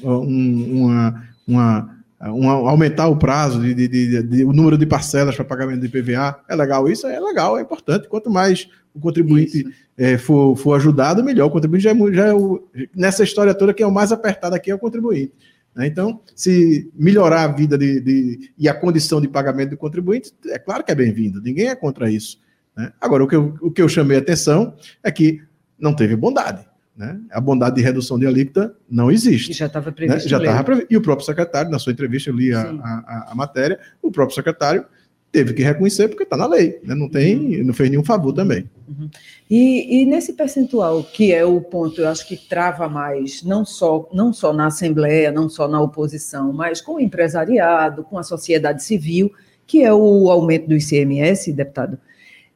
um, 0.03 0.83
uma, 0.83 1.27
uma, 1.47 2.00
uma, 2.29 2.53
aumentar 2.69 3.07
o 3.07 3.15
prazo, 3.15 3.61
de, 3.61 3.73
de, 3.73 3.87
de, 3.87 4.23
de, 4.23 4.45
o 4.45 4.53
número 4.53 4.77
de 4.77 4.85
parcelas 4.85 5.35
para 5.35 5.45
pagamento 5.45 5.79
de 5.79 5.87
IPVA. 5.87 6.39
É 6.47 6.55
legal 6.55 6.87
isso? 6.87 7.07
É 7.07 7.19
legal, 7.19 7.57
é 7.57 7.61
importante. 7.61 8.07
Quanto 8.07 8.29
mais 8.29 8.69
o 8.93 8.99
contribuinte 8.99 9.65
é, 9.97 10.17
for, 10.17 10.55
for 10.55 10.75
ajudado, 10.75 11.23
melhor. 11.23 11.47
O 11.47 11.51
contribuinte 11.51 11.83
já 11.83 11.91
é, 11.91 12.13
já 12.13 12.27
é 12.27 12.33
o, 12.33 12.63
nessa 12.95 13.23
história 13.23 13.53
toda, 13.53 13.73
quem 13.73 13.83
é 13.83 13.87
o 13.87 13.91
mais 13.91 14.11
apertado 14.11 14.55
aqui 14.55 14.69
é 14.69 14.75
o 14.75 14.79
contribuinte. 14.79 15.33
Né? 15.75 15.87
Então, 15.87 16.21
se 16.35 16.91
melhorar 16.93 17.43
a 17.43 17.47
vida 17.47 17.77
de, 17.77 17.99
de, 17.99 18.51
e 18.57 18.67
a 18.67 18.73
condição 18.73 19.21
de 19.21 19.27
pagamento 19.27 19.71
do 19.71 19.77
contribuinte, 19.77 20.33
é 20.47 20.59
claro 20.59 20.83
que 20.83 20.91
é 20.91 20.95
bem-vindo, 20.95 21.41
ninguém 21.41 21.69
é 21.69 21.75
contra 21.75 22.09
isso. 22.09 22.39
Né? 22.75 22.91
Agora, 22.99 23.23
o 23.23 23.27
que, 23.27 23.35
eu, 23.35 23.55
o 23.61 23.71
que 23.71 23.81
eu 23.81 23.89
chamei 23.89 24.17
a 24.17 24.21
atenção 24.21 24.75
é 25.03 25.11
que 25.11 25.41
não 25.79 25.95
teve 25.95 26.15
bondade. 26.15 26.65
Né? 27.01 27.19
A 27.31 27.41
bondade 27.41 27.77
de 27.77 27.81
redução 27.81 28.19
de 28.19 28.27
alíquota 28.27 28.75
não 28.87 29.09
existe. 29.09 29.49
E 29.49 29.55
já 29.55 29.65
estava 29.65 29.91
previsto. 29.91 30.21
Né? 30.23 30.29
Já 30.29 30.37
estava 30.37 30.63
previsto. 30.63 30.87
E 30.93 30.95
o 30.95 31.01
próprio 31.01 31.25
secretário, 31.25 31.71
na 31.71 31.79
sua 31.79 31.91
entrevista, 31.91 32.29
eu 32.29 32.35
li 32.35 32.53
a, 32.53 32.61
a, 32.61 33.31
a, 33.31 33.35
matéria, 33.35 33.79
o 34.03 34.11
próprio 34.11 34.35
secretário 34.35 34.85
teve 35.31 35.51
que 35.55 35.63
reconhecer 35.63 36.09
porque 36.09 36.21
está 36.21 36.37
na 36.37 36.45
lei, 36.45 36.79
né? 36.83 36.93
não 36.93 37.09
tem, 37.09 37.57
uhum. 37.57 37.65
não 37.65 37.73
fez 37.73 37.89
nenhum 37.89 38.03
favor 38.03 38.33
também. 38.33 38.69
Uhum. 38.87 39.09
E, 39.49 40.03
e, 40.03 40.05
nesse 40.05 40.33
percentual, 40.33 41.03
que 41.03 41.33
é 41.33 41.43
o 41.43 41.59
ponto, 41.59 42.01
eu 42.01 42.07
acho 42.07 42.27
que 42.27 42.37
trava 42.37 42.87
mais, 42.87 43.41
não 43.41 43.65
só, 43.65 44.07
não 44.13 44.31
só 44.31 44.53
na 44.53 44.67
Assembleia, 44.67 45.31
não 45.31 45.49
só 45.49 45.67
na 45.67 45.81
oposição, 45.81 46.53
mas 46.53 46.81
com 46.81 46.97
o 46.97 46.99
empresariado, 46.99 48.03
com 48.03 48.19
a 48.19 48.23
sociedade 48.23 48.83
civil, 48.83 49.31
que 49.65 49.81
é 49.81 49.91
o 49.91 50.29
aumento 50.29 50.67
do 50.67 50.75
ICMS, 50.75 51.51
deputado, 51.51 51.97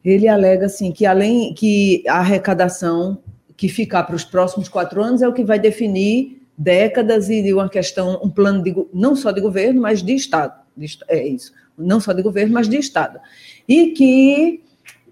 ele 0.04 0.28
alega 0.28 0.66
assim 0.66 0.92
que 0.92 1.04
além 1.04 1.52
que 1.52 2.04
a 2.06 2.18
arrecadação 2.18 3.18
que 3.56 3.68
ficar 3.68 4.04
para 4.04 4.16
os 4.16 4.24
próximos 4.24 4.68
quatro 4.68 5.02
anos 5.02 5.22
é 5.22 5.28
o 5.28 5.32
que 5.32 5.44
vai 5.44 5.58
definir 5.58 6.42
décadas 6.58 7.28
e 7.28 7.52
uma 7.52 7.68
questão, 7.68 8.20
um 8.22 8.30
plano 8.30 8.62
de, 8.62 8.74
não 8.92 9.14
só 9.14 9.30
de 9.30 9.40
governo, 9.40 9.80
mas 9.80 10.02
de 10.02 10.14
Estado. 10.14 10.54
De, 10.76 10.98
é 11.08 11.26
isso 11.26 11.52
não 11.78 12.00
só 12.00 12.12
de 12.12 12.22
governo, 12.22 12.54
mas 12.54 12.68
de 12.68 12.76
Estado. 12.76 13.18
E 13.68 13.88
que 13.88 14.62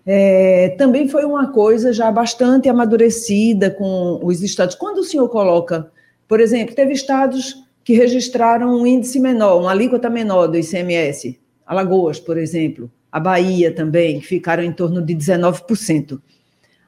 é, 0.06 0.70
também 0.78 1.08
foi 1.08 1.24
uma 1.24 1.52
coisa 1.52 1.92
já 1.92 2.10
bastante 2.10 2.68
amadurecida 2.68 3.70
com 3.70 4.20
os 4.22 4.42
estados. 4.42 4.74
Quando 4.74 4.98
o 4.98 5.04
senhor 5.04 5.28
coloca, 5.28 5.90
por 6.28 6.40
exemplo, 6.40 6.74
teve 6.74 6.92
estados 6.92 7.62
que 7.82 7.94
registraram 7.94 8.80
um 8.80 8.86
índice 8.86 9.20
menor, 9.20 9.60
uma 9.60 9.70
alíquota 9.70 10.08
menor 10.08 10.46
do 10.46 10.56
ICMS. 10.56 11.38
Alagoas, 11.66 12.18
por 12.18 12.38
exemplo, 12.38 12.90
a 13.10 13.20
Bahia 13.20 13.74
também, 13.74 14.20
que 14.20 14.26
ficaram 14.26 14.62
em 14.62 14.72
torno 14.72 15.02
de 15.02 15.14
19%. 15.14 16.20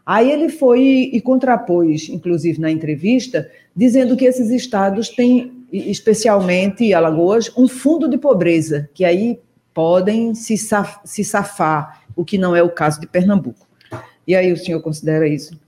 Aí 0.06 0.30
ele 0.30 0.48
foi 0.48 1.10
e 1.12 1.20
contrapôs, 1.20 2.08
inclusive 2.08 2.60
na 2.60 2.70
entrevista, 2.70 3.50
dizendo 3.74 4.16
que 4.16 4.24
esses 4.24 4.50
estados 4.50 5.08
têm, 5.08 5.52
especialmente 5.72 6.94
Alagoas, 6.94 7.50
um 7.56 7.66
fundo 7.66 8.08
de 8.08 8.16
pobreza, 8.16 8.88
que 8.94 9.04
aí 9.04 9.40
podem 9.74 10.32
se, 10.32 10.56
saf 10.56 10.98
se 11.04 11.24
safar, 11.24 12.02
o 12.14 12.24
que 12.24 12.38
não 12.38 12.54
é 12.54 12.62
o 12.62 12.70
caso 12.70 13.00
de 13.00 13.06
Pernambuco. 13.08 13.66
E 14.26 14.34
aí 14.34 14.52
o 14.52 14.56
senhor 14.56 14.80
considera 14.80 15.26
isso? 15.28 15.58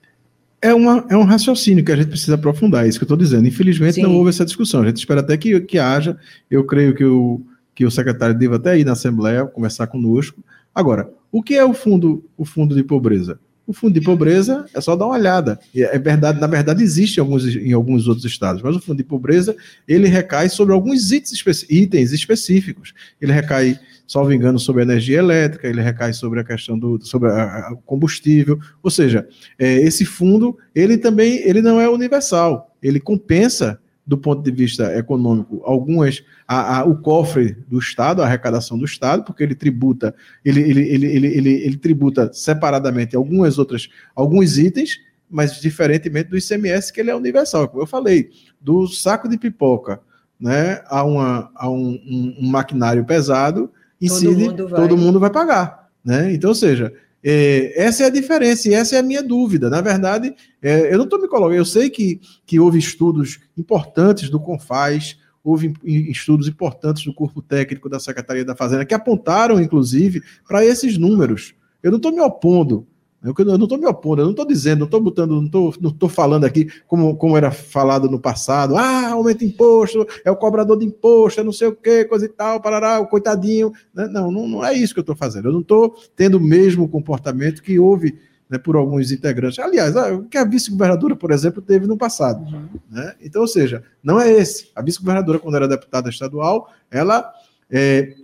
É, 0.62 0.73
uma, 0.73 1.04
é 1.09 1.16
um 1.16 1.25
raciocínio 1.25 1.85
que 1.85 1.92
a 1.92 1.97
gente 1.97 2.09
precisa 2.09 2.37
aprofundar, 2.37 2.85
é 2.85 2.88
isso 2.88 2.99
que 2.99 3.02
eu 3.02 3.07
estou 3.07 3.18
dizendo. 3.18 3.47
Infelizmente 3.47 3.95
Sim. 3.95 4.02
não 4.02 4.14
houve 4.14 4.30
essa 4.30 4.45
discussão. 4.45 4.83
A 4.83 4.87
gente 4.87 4.99
espera 4.99 5.21
até 5.21 5.37
que, 5.37 5.61
que 5.61 5.78
haja. 5.78 6.16
Eu 6.50 6.64
creio 6.64 6.95
que 6.95 7.04
o, 7.04 7.40
que 7.75 7.85
o 7.85 7.90
secretário 7.90 8.37
deva 8.37 8.57
até 8.57 8.78
ir 8.78 8.85
na 8.85 8.92
Assembleia 8.92 9.47
conversar 9.47 9.88
conosco. 9.88 10.42
Agora, 10.75 11.11
o 11.30 11.42
que 11.42 11.54
é 11.54 11.64
o 11.64 11.75
fundo, 11.75 12.25
o 12.37 12.45
fundo 12.45 12.75
de 12.75 12.83
pobreza? 12.83 13.38
O 13.69 13.73
fundo 13.75 13.93
de 13.93 14.01
pobreza 14.01 14.65
é 14.73 14.81
só 14.81 14.97
dar 14.97 15.05
uma 15.05 15.15
olhada. 15.15 15.61
É 15.77 15.99
verdade, 15.99 16.41
na 16.41 16.47
verdade 16.47 16.83
existe 16.83 17.19
em 17.19 17.21
alguns, 17.21 17.45
em 17.45 17.75
alguns 17.75 18.09
outros 18.09 18.25
estados, 18.25 18.63
mas 18.63 18.75
o 18.75 18.81
fundo 18.81 18.97
de 18.97 19.05
pobreza 19.05 19.55
ele 19.87 20.09
recai 20.09 20.49
sobre 20.49 20.73
alguns 20.73 21.13
itens, 21.13 22.11
específicos. 22.11 22.95
Ele 23.21 23.31
recai, 23.31 23.79
salvo 24.07 24.33
engano, 24.33 24.59
sobre 24.59 24.81
a 24.81 24.85
energia 24.87 25.19
elétrica, 25.19 25.69
ele 25.69 25.83
recai 25.83 26.15
sobre 26.15 26.41
a 26.41 26.45
questão 26.45 26.79
do 26.79 26.99
sobre 27.05 27.29
o 27.29 27.77
combustível. 27.85 28.59
Ou 28.83 28.91
seja, 28.91 29.29
é, 29.59 29.75
esse 29.83 30.07
fundo 30.07 30.57
ele 30.75 30.97
também 30.97 31.47
ele 31.47 31.61
não 31.61 31.79
é 31.79 31.87
universal. 31.91 32.75
Ele 32.83 32.99
compensa 32.99 33.79
do 34.09 34.17
ponto 34.17 34.43
de 34.43 34.50
vista 34.50 34.97
econômico, 34.97 35.61
algumas 35.67 36.25
a, 36.47 36.79
a, 36.79 36.85
o 36.85 36.97
cofre 36.97 37.55
do 37.69 37.79
Estado, 37.79 38.23
a 38.23 38.25
arrecadação 38.25 38.79
do 38.79 38.87
Estado, 38.87 39.23
porque 39.23 39.43
ele 39.43 39.55
tributa, 39.55 40.15
ele, 40.43 40.62
ele, 40.62 40.81
ele, 40.81 41.07
ele, 41.07 41.27
ele, 41.27 41.50
ele 41.50 41.77
tributa 41.77 42.33
separadamente 42.33 43.15
algumas 43.15 43.59
outras, 43.59 43.91
alguns 44.17 44.57
itens, 44.57 44.99
mas 45.31 45.61
diferentemente 45.61 46.31
do 46.31 46.38
ICMS, 46.38 46.91
que 46.91 47.00
ele 47.00 47.11
é 47.11 47.15
universal, 47.15 47.69
como 47.69 47.83
eu 47.83 47.87
falei, 47.87 48.31
do 48.59 48.87
saco 48.87 49.29
de 49.29 49.37
pipoca 49.37 50.00
né, 50.41 50.81
a, 50.87 51.05
uma, 51.05 51.50
a 51.55 51.69
um, 51.69 51.91
um, 51.91 52.37
um 52.41 52.49
maquinário 52.49 53.05
pesado, 53.05 53.71
incide, 54.00 54.25
todo 54.25 54.38
mundo 54.38 54.69
vai, 54.69 54.81
todo 54.81 54.97
mundo 54.97 55.21
vai 55.21 55.31
pagar. 55.31 55.91
Né? 56.03 56.33
Então, 56.33 56.49
ou 56.49 56.55
seja, 56.55 56.95
é, 57.31 57.83
essa 57.83 58.05
é 58.05 58.07
a 58.07 58.11
diferença 58.11 58.71
e 58.71 58.73
essa 58.73 58.97
é 58.97 59.01
a 59.01 59.03
minha 59.03 59.23
dúvida. 59.23 59.69
Na 59.69 59.83
verdade, 59.83 60.35
é, 60.63 60.91
eu 60.91 60.97
não 60.97 61.05
estou 61.05 61.21
me 61.21 61.29
colocando. 61.29 61.59
Eu 61.59 61.65
sei 61.67 61.91
que, 61.91 62.23
que 62.47 62.59
houve 62.59 62.79
estudos 62.79 63.39
importantes 63.55 64.31
do 64.31 64.41
Confaz, 64.41 65.19
houve 65.45 65.75
estudos 65.85 66.49
importantes 66.49 67.05
do 67.05 67.13
corpo 67.13 67.43
técnico 67.43 67.87
da 67.87 68.01
Secretaria 68.01 68.47
da 68.47 68.57
Fazenda 68.57 68.87
que 68.87 68.95
apontaram, 68.95 69.61
inclusive, 69.61 70.23
para 70.47 70.65
esses 70.65 70.97
números. 70.97 71.55
Eu 71.83 71.91
não 71.91 71.99
estou 71.99 72.13
me 72.13 72.21
opondo 72.23 72.87
eu 73.23 73.35
não 73.45 73.65
estou 73.65 73.79
me 73.79 73.87
opondo, 73.87 74.23
eu 74.23 74.27
não 74.27 74.31
estou 74.31 74.47
dizendo, 74.47 74.81
não 74.81 74.85
estou 74.87 75.01
botando, 75.01 75.33
não 75.33 75.47
estou 75.47 75.75
não 75.81 75.91
tô 75.91 76.09
falando 76.09 76.45
aqui 76.45 76.71
como, 76.87 77.17
como 77.17 77.37
era 77.37 77.51
falado 77.51 78.09
no 78.09 78.21
passado, 78.21 78.77
ah, 78.77 79.11
aumenta 79.11 79.45
imposto, 79.45 80.07
é 80.25 80.31
o 80.31 80.37
cobrador 80.37 80.79
de 80.79 80.87
imposto, 80.87 81.41
é 81.41 81.45
não 81.45 81.53
sei 81.53 81.69
o 81.69 81.75
que, 81.75 82.05
coisa 82.05 82.27
e 82.27 82.29
tal, 82.29 82.61
parará, 82.61 83.01
o 83.01 83.09
coitadinho. 83.09 83.73
Né? 83.93 84.07
Não, 84.07 84.31
não, 84.31 84.47
não 84.47 84.65
é 84.65 84.73
isso 84.73 84.95
que 84.95 85.01
eu 85.01 85.03
estou 85.03 85.17
fazendo. 85.17 85.49
Eu 85.49 85.53
não 85.53 85.61
estou 85.61 85.97
tendo 86.15 86.37
o 86.37 86.41
mesmo 86.41 86.89
comportamento 86.89 87.61
que 87.61 87.79
houve 87.79 88.17
né, 88.49 88.57
por 88.57 88.77
alguns 88.77 89.11
integrantes. 89.11 89.59
Aliás, 89.59 89.97
ah, 89.97 90.15
o 90.15 90.25
que 90.25 90.39
a 90.39 90.45
vice-governadora, 90.45 91.17
por 91.17 91.33
exemplo, 91.33 91.61
teve 91.61 91.87
no 91.87 91.99
passado. 91.99 92.41
Uhum. 92.45 92.69
Né? 92.91 93.15
Então, 93.21 93.43
ou 93.43 93.49
seja, 93.49 93.83
não 94.03 94.21
é 94.21 94.31
esse. 94.31 94.71
A 94.75 94.83
vice-governadora, 94.83 95.39
quando 95.39 95.57
era 95.57 95.69
deputada 95.69 96.09
estadual, 96.09 96.71
ela 96.91 97.33
é, 97.71 98.15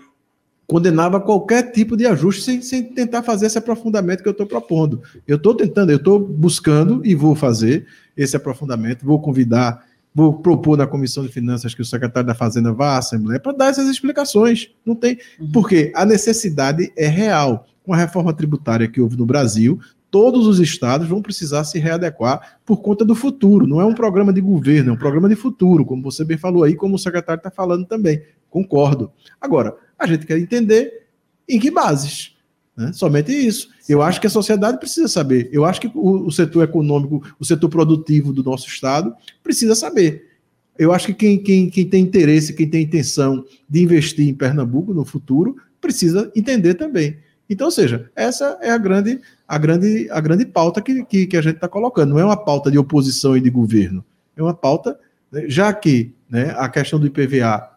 condenava 0.74 1.20
qualquer 1.20 1.70
tipo 1.70 1.96
de 1.96 2.04
ajuste 2.04 2.42
sem, 2.42 2.60
sem 2.60 2.82
tentar 2.82 3.22
fazer 3.22 3.46
esse 3.46 3.56
aprofundamento 3.56 4.24
que 4.24 4.28
eu 4.28 4.32
estou 4.32 4.44
propondo. 4.44 5.00
Eu 5.24 5.36
estou 5.36 5.54
tentando, 5.54 5.90
eu 5.90 5.98
estou 5.98 6.18
buscando 6.18 7.00
e 7.06 7.14
vou 7.14 7.36
fazer 7.36 7.86
esse 8.16 8.36
aprofundamento, 8.36 9.06
vou 9.06 9.20
convidar, 9.20 9.84
vou 10.12 10.32
propor 10.32 10.76
na 10.76 10.84
Comissão 10.84 11.22
de 11.22 11.28
Finanças 11.28 11.76
que 11.76 11.80
o 11.80 11.84
secretário 11.84 12.26
da 12.26 12.34
Fazenda 12.34 12.72
vá 12.72 12.96
à 12.96 12.98
Assembleia 12.98 13.38
para 13.38 13.52
dar 13.52 13.66
essas 13.68 13.88
explicações. 13.88 14.72
Não 14.84 14.96
tem, 14.96 15.16
uhum. 15.38 15.52
porque 15.52 15.92
a 15.94 16.04
necessidade 16.04 16.92
é 16.96 17.06
real. 17.06 17.68
Com 17.84 17.92
a 17.92 17.96
reforma 17.96 18.34
tributária 18.34 18.88
que 18.88 19.00
houve 19.00 19.16
no 19.16 19.26
Brasil, 19.26 19.78
todos 20.10 20.44
os 20.48 20.58
estados 20.58 21.06
vão 21.06 21.22
precisar 21.22 21.62
se 21.62 21.78
readequar 21.78 22.58
por 22.66 22.78
conta 22.82 23.04
do 23.04 23.14
futuro. 23.14 23.64
Não 23.64 23.80
é 23.80 23.84
um 23.84 23.94
programa 23.94 24.32
de 24.32 24.40
governo, 24.40 24.90
é 24.90 24.92
um 24.92 24.98
programa 24.98 25.28
de 25.28 25.36
futuro, 25.36 25.84
como 25.84 26.02
você 26.02 26.24
bem 26.24 26.36
falou 26.36 26.64
aí, 26.64 26.74
como 26.74 26.96
o 26.96 26.98
secretário 26.98 27.38
está 27.38 27.50
falando 27.50 27.86
também. 27.86 28.20
Concordo. 28.50 29.12
Agora, 29.40 29.76
a 30.04 30.06
gente 30.06 30.26
quer 30.26 30.38
entender 30.38 31.06
em 31.48 31.58
que 31.58 31.70
bases. 31.70 32.34
Né? 32.76 32.92
Somente 32.92 33.32
isso. 33.32 33.68
Eu 33.88 34.02
acho 34.02 34.20
que 34.20 34.26
a 34.26 34.30
sociedade 34.30 34.78
precisa 34.78 35.08
saber. 35.08 35.48
Eu 35.52 35.64
acho 35.64 35.80
que 35.80 35.90
o, 35.94 36.26
o, 36.26 36.32
setor 36.32 36.64
econômico, 36.64 37.22
o 37.38 37.44
setor 37.44 37.68
produtivo 37.68 38.32
do 38.32 38.42
nosso 38.42 38.68
Estado 38.68 39.14
precisa 39.42 39.74
saber. 39.74 40.30
Eu 40.76 40.92
acho 40.92 41.06
que 41.08 41.14
quem, 41.14 41.38
quem, 41.38 41.70
quem 41.70 41.88
tem 41.88 42.02
interesse, 42.02 42.52
quem 42.52 42.68
tem 42.68 42.82
intenção 42.82 43.44
de 43.68 43.82
investir 43.82 44.28
em 44.28 44.34
Pernambuco 44.34 44.92
no 44.92 45.04
futuro, 45.04 45.56
precisa 45.80 46.30
entender 46.34 46.74
também. 46.74 47.16
Então, 47.48 47.66
ou 47.66 47.70
seja, 47.70 48.10
essa 48.16 48.58
é 48.60 48.70
a 48.70 48.78
grande, 48.78 49.20
a 49.46 49.58
grande, 49.58 50.08
a 50.10 50.20
grande 50.20 50.46
pauta 50.46 50.80
que, 50.80 51.04
que, 51.04 51.26
que 51.26 51.36
a 51.36 51.42
gente 51.42 51.56
está 51.56 51.68
colocando. 51.68 52.10
Não 52.10 52.18
é 52.18 52.24
uma 52.24 52.36
pauta 52.36 52.70
de 52.70 52.78
oposição 52.78 53.36
e 53.36 53.40
de 53.40 53.50
governo. 53.50 54.04
É 54.36 54.42
uma 54.42 54.54
pauta, 54.54 54.98
né, 55.30 55.44
já 55.46 55.72
que 55.72 56.12
né, 56.28 56.54
a 56.56 56.68
questão 56.68 56.98
do 56.98 57.06
IPVA 57.06 57.70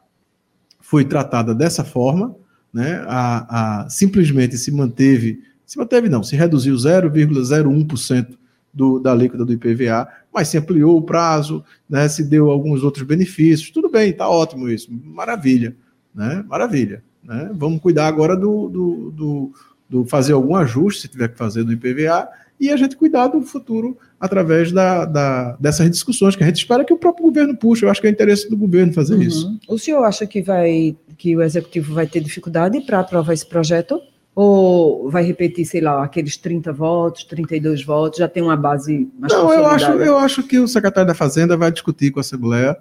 foi 0.88 1.03
tratada 1.03 1.53
dessa 1.53 1.84
forma, 1.84 2.34
né? 2.74 3.03
A, 3.08 3.82
a, 3.82 3.89
simplesmente 3.89 4.58
se 4.58 4.72
manteve, 4.72 5.44
se 5.65 5.77
manteve 5.77 6.08
não, 6.08 6.24
se 6.24 6.34
reduziu 6.34 6.75
0,01% 6.75 8.38
do, 8.74 8.98
da 8.98 9.12
alíquota 9.12 9.44
do 9.44 9.51
IPVA, 9.51 10.08
mas 10.34 10.48
se 10.48 10.58
ampliou 10.58 10.98
o 10.98 11.01
prazo, 11.01 11.62
né? 11.89 12.08
se 12.08 12.24
deu 12.24 12.50
alguns 12.50 12.84
outros 12.84 13.06
benefícios, 13.06 13.70
tudo 13.70 13.89
bem, 13.89 14.12
está 14.12 14.29
ótimo 14.29 14.70
isso, 14.70 14.89
maravilha, 14.89 15.75
né? 16.15 16.46
maravilha. 16.48 17.03
Né? 17.22 17.51
Vamos 17.53 17.82
cuidar 17.82 18.08
agora 18.08 18.38
do, 18.38 18.70
do, 18.70 19.12
do, 19.12 19.51
do 19.89 20.06
fazer 20.06 20.32
algum 20.32 20.56
ajuste, 20.56 21.01
se 21.01 21.08
tiver 21.10 21.27
que 21.27 21.38
fazer, 21.38 21.65
do 21.65 21.74
IPVA, 21.74 22.29
e 22.58 22.72
a 22.72 22.77
gente 22.77 22.96
cuidar 22.96 23.27
do 23.27 23.41
futuro 23.41 23.98
através 24.20 24.72
da, 24.72 25.06
da, 25.06 25.58
dessas 25.60 25.90
discussões 25.90 26.36
que 26.36 26.44
a 26.44 26.48
gente 26.48 26.58
espera 26.58 26.84
que 26.84 26.94
o 26.94 26.98
próprio 26.98 27.26
governo 27.26 27.56
puxe. 27.56 27.84
Eu 27.84 27.90
acho 27.90 28.02
que 28.02 28.08
é 28.08 28.10
interesse 28.10 28.50
do 28.50 28.58
governo 28.58 28.94
fazer 28.94 29.16
uhum. 29.16 29.22
isso. 29.22 29.60
O 29.68 29.78
senhor 29.78 30.04
acha 30.04 30.26
que 30.26 30.42
vai 30.42 30.96
que 31.18 31.36
o 31.36 31.42
executivo 31.42 31.94
vai 31.94 32.06
ter 32.06 32.22
dificuldade 32.22 32.80
para 32.82 33.00
aprovar 33.00 33.34
esse 33.34 33.46
projeto? 33.46 34.00
Ou 34.36 35.10
vai 35.10 35.24
repetir, 35.24 35.66
sei 35.66 35.82
lá, 35.82 36.04
aqueles 36.04 36.38
30 36.38 36.72
votos, 36.72 37.24
32 37.24 37.84
votos, 37.84 38.20
já 38.20 38.28
tem 38.28 38.44
uma 38.44 38.56
base 38.56 39.10
mais 39.18 39.34
Não, 39.34 39.52
eu 39.52 39.66
acho, 39.66 39.92
eu 39.94 40.18
acho 40.18 40.44
que 40.44 40.60
o 40.60 40.68
secretário 40.68 41.08
da 41.08 41.16
Fazenda 41.16 41.58
vai 41.58 41.72
discutir 41.72 42.12
com 42.12 42.20
a 42.20 42.22
Assembleia 42.22 42.78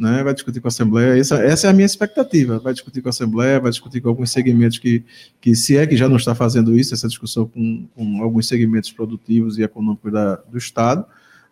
né, 0.00 0.22
vai 0.22 0.32
discutir 0.32 0.60
com 0.60 0.68
a 0.68 0.70
Assembleia. 0.70 1.20
Essa, 1.20 1.36
essa 1.44 1.66
é 1.66 1.70
a 1.70 1.74
minha 1.74 1.84
expectativa. 1.84 2.58
Vai 2.58 2.72
discutir 2.72 3.02
com 3.02 3.08
a 3.08 3.10
Assembleia, 3.10 3.60
vai 3.60 3.70
discutir 3.70 4.00
com 4.00 4.08
alguns 4.08 4.32
segmentos 4.32 4.78
que, 4.78 5.04
que 5.38 5.54
se 5.54 5.76
é 5.76 5.86
que 5.86 5.94
já 5.94 6.08
não 6.08 6.16
está 6.16 6.34
fazendo 6.34 6.74
isso, 6.74 6.94
essa 6.94 7.06
discussão 7.06 7.46
com, 7.46 7.86
com 7.94 8.22
alguns 8.22 8.48
segmentos 8.48 8.90
produtivos 8.90 9.58
e 9.58 9.62
econômicos 9.62 10.10
da, 10.10 10.36
do 10.36 10.56
Estado, 10.56 11.04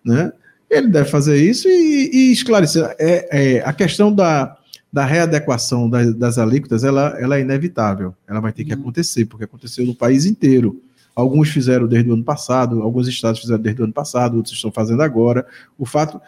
né? 0.03 0.33
Ele 0.71 0.89
deve 0.89 1.11
fazer 1.11 1.37
isso 1.37 1.69
e, 1.69 2.11
e 2.13 2.33
esclarecer. 2.33 2.85
É, 2.99 3.57
é, 3.57 3.63
a 3.65 3.73
questão 3.73 4.15
da, 4.15 4.57
da 4.91 5.05
readequação 5.05 5.89
das, 5.89 6.15
das 6.15 6.39
alíquotas, 6.39 6.85
ela, 6.85 7.17
ela 7.21 7.37
é 7.37 7.41
inevitável. 7.41 8.15
Ela 8.27 8.41
vai 8.41 8.53
ter 8.53 8.65
que 8.65 8.75
uhum. 8.75 8.81
acontecer, 8.81 9.27
porque 9.27 9.45
aconteceu 9.45 9.85
no 9.85 9.95
país 9.95 10.25
inteiro. 10.25 10.83
Alguns 11.15 11.49
fizeram 11.49 11.87
desde 11.87 12.11
o 12.11 12.15
ano 12.15 12.25
passado, 12.25 12.81
alguns 12.81 13.09
estados 13.09 13.41
fizeram 13.41 13.61
desde 13.61 13.81
o 13.81 13.85
ano 13.85 13.93
passado, 13.93 14.37
outros 14.37 14.55
estão 14.55 14.71
fazendo 14.71 15.03
agora. 15.03 15.45
O 15.77 15.85
fato 15.85 16.21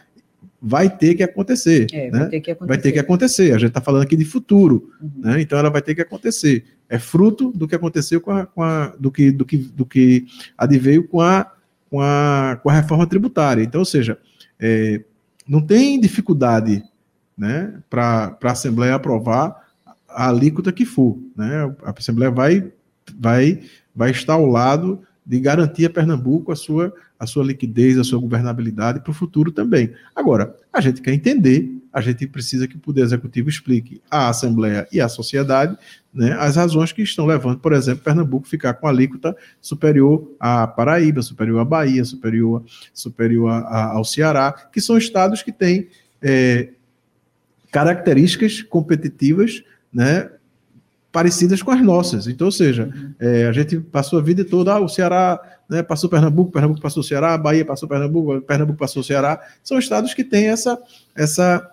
vai 0.60 0.90
ter 0.90 1.14
que 1.14 1.22
acontecer. 1.22 1.86
É, 1.92 2.10
né? 2.10 2.18
vai, 2.18 2.28
ter 2.28 2.40
que 2.40 2.50
acontecer. 2.50 2.68
vai 2.68 2.78
ter 2.78 2.92
que 2.92 2.98
acontecer. 2.98 3.54
A 3.54 3.58
gente 3.58 3.68
está 3.68 3.80
falando 3.80 4.02
aqui 4.02 4.16
de 4.16 4.24
futuro, 4.24 4.90
uhum. 5.00 5.10
né? 5.16 5.40
então 5.40 5.58
ela 5.58 5.70
vai 5.70 5.80
ter 5.80 5.94
que 5.94 6.02
acontecer. 6.02 6.64
É 6.88 6.98
fruto 6.98 7.50
do 7.52 7.66
que 7.66 7.74
aconteceu 7.74 8.20
com 8.20 8.30
a, 8.30 8.46
com 8.46 8.62
a 8.62 8.88
do 8.98 9.10
que 9.10 9.30
do 9.30 9.44
que 9.44 9.56
do 9.56 9.86
que 9.86 10.26
adveio 10.58 11.06
com 11.06 11.20
a 11.20 11.50
com 11.88 12.00
a, 12.00 12.58
com 12.62 12.70
a 12.70 12.72
reforma 12.72 13.06
tributária. 13.06 13.62
Então, 13.62 13.80
ou 13.80 13.84
seja, 13.84 14.16
é, 14.58 15.02
não 15.46 15.60
tem 15.60 15.98
dificuldade, 15.98 16.84
né, 17.36 17.74
para 17.90 18.36
a 18.40 18.50
Assembleia 18.52 18.94
aprovar 18.94 19.68
a 20.08 20.28
alíquota 20.28 20.72
que 20.72 20.84
for, 20.84 21.18
né? 21.36 21.74
A 21.82 21.92
Assembleia 21.96 22.30
vai 22.30 22.70
vai 23.18 23.60
vai 23.94 24.10
estar 24.10 24.34
ao 24.34 24.46
lado 24.46 25.02
de 25.30 25.38
garantir 25.38 25.86
a 25.86 25.90
Pernambuco 25.90 26.50
a 26.50 26.56
sua, 26.56 26.92
a 27.16 27.24
sua 27.24 27.44
liquidez, 27.44 27.96
a 27.96 28.02
sua 28.02 28.18
governabilidade 28.18 28.98
para 28.98 29.12
o 29.12 29.14
futuro 29.14 29.52
também. 29.52 29.92
Agora, 30.12 30.56
a 30.72 30.80
gente 30.80 31.00
quer 31.00 31.14
entender, 31.14 31.70
a 31.92 32.00
gente 32.00 32.26
precisa 32.26 32.66
que 32.66 32.74
o 32.74 32.80
Poder 32.80 33.02
Executivo 33.02 33.48
explique 33.48 34.02
à 34.10 34.28
Assembleia 34.28 34.88
e 34.92 35.00
à 35.00 35.08
sociedade 35.08 35.78
né, 36.12 36.32
as 36.32 36.56
razões 36.56 36.90
que 36.90 37.00
estão 37.02 37.26
levando, 37.26 37.60
por 37.60 37.72
exemplo, 37.72 38.02
Pernambuco 38.02 38.48
ficar 38.48 38.74
com 38.74 38.88
alíquota 38.88 39.36
superior 39.60 40.28
à 40.40 40.66
Paraíba, 40.66 41.22
superior 41.22 41.60
à 41.60 41.64
Bahia, 41.64 42.04
superior, 42.04 42.64
superior 42.92 43.50
a, 43.50 43.92
ao 43.92 44.04
Ceará, 44.04 44.50
que 44.72 44.80
são 44.80 44.98
estados 44.98 45.44
que 45.44 45.52
têm. 45.52 45.86
É, 46.20 46.70
características 47.70 48.62
competitivas, 48.62 49.62
né, 49.92 50.28
parecidas 51.12 51.62
com 51.62 51.70
as 51.70 51.82
nossas. 51.82 52.26
Então, 52.26 52.46
ou 52.46 52.52
seja, 52.52 52.84
uhum. 52.84 53.14
é, 53.18 53.46
a 53.46 53.52
gente 53.52 53.78
passou 53.80 54.18
a 54.18 54.22
vida 54.22 54.44
toda, 54.44 54.74
ah, 54.74 54.80
o 54.80 54.88
Ceará 54.88 55.40
né, 55.68 55.82
passou 55.82 56.08
Pernambuco, 56.08 56.52
Pernambuco 56.52 56.80
passou 56.80 57.00
o 57.00 57.04
Ceará, 57.04 57.36
Bahia 57.36 57.64
passou 57.64 57.88
Pernambuco, 57.88 58.40
Pernambuco 58.42 58.78
passou 58.78 59.00
o 59.00 59.04
Ceará. 59.04 59.40
São 59.62 59.78
estados 59.78 60.14
que 60.14 60.22
têm 60.22 60.46
essa, 60.46 60.78
essa, 61.16 61.68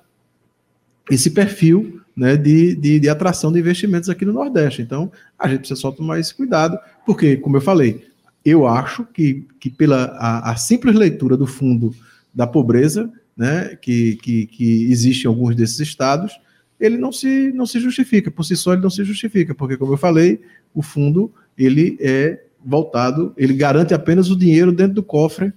esse 1.10 1.30
perfil 1.32 2.02
né, 2.16 2.36
de, 2.36 2.76
de, 2.76 3.00
de, 3.00 3.10
atração 3.10 3.52
de 3.52 3.60
investimentos 3.60 4.10
aqui 4.10 4.26
no 4.26 4.34
Nordeste. 4.34 4.82
Então, 4.82 5.12
a 5.38 5.48
gente 5.48 5.60
precisa 5.60 5.80
só 5.80 5.92
tomar 5.92 6.20
esse 6.20 6.34
cuidado, 6.34 6.78
porque, 7.06 7.38
como 7.38 7.58
eu 7.58 7.62
falei, 7.62 8.08
eu 8.44 8.66
acho 8.66 9.06
que, 9.06 9.46
que 9.60 9.70
pela 9.70 10.06
a, 10.18 10.52
a 10.52 10.56
simples 10.56 10.96
leitura 10.96 11.38
do 11.38 11.46
fundo 11.46 11.94
da 12.34 12.48
pobreza, 12.48 13.12
né, 13.36 13.78
que, 13.80 14.16
que, 14.16 14.48
que 14.48 14.92
existe 14.92 15.26
em 15.26 15.28
alguns 15.28 15.56
desses 15.56 15.80
estados, 15.80 16.34
ele 16.80 16.98
não 16.98 17.12
se, 17.12 17.52
não 17.54 17.66
se 17.66 17.80
justifica, 17.80 18.30
por 18.30 18.44
si 18.44 18.56
só 18.56 18.74
ele 18.74 18.82
não 18.82 18.90
se 18.90 19.04
justifica, 19.04 19.56
porque, 19.56 19.78
como 19.78 19.94
eu 19.94 19.98
falei, 19.98 20.42
o 20.74 20.82
fundo 20.82 21.32
ele 21.58 21.98
é 22.00 22.44
voltado, 22.64 23.34
ele 23.38 23.54
garante 23.54 23.94
apenas 23.94 24.30
o 24.30 24.38
dinheiro 24.38 24.72
dentro 24.72 24.96
do 24.96 25.04
cofre 25.04 25.54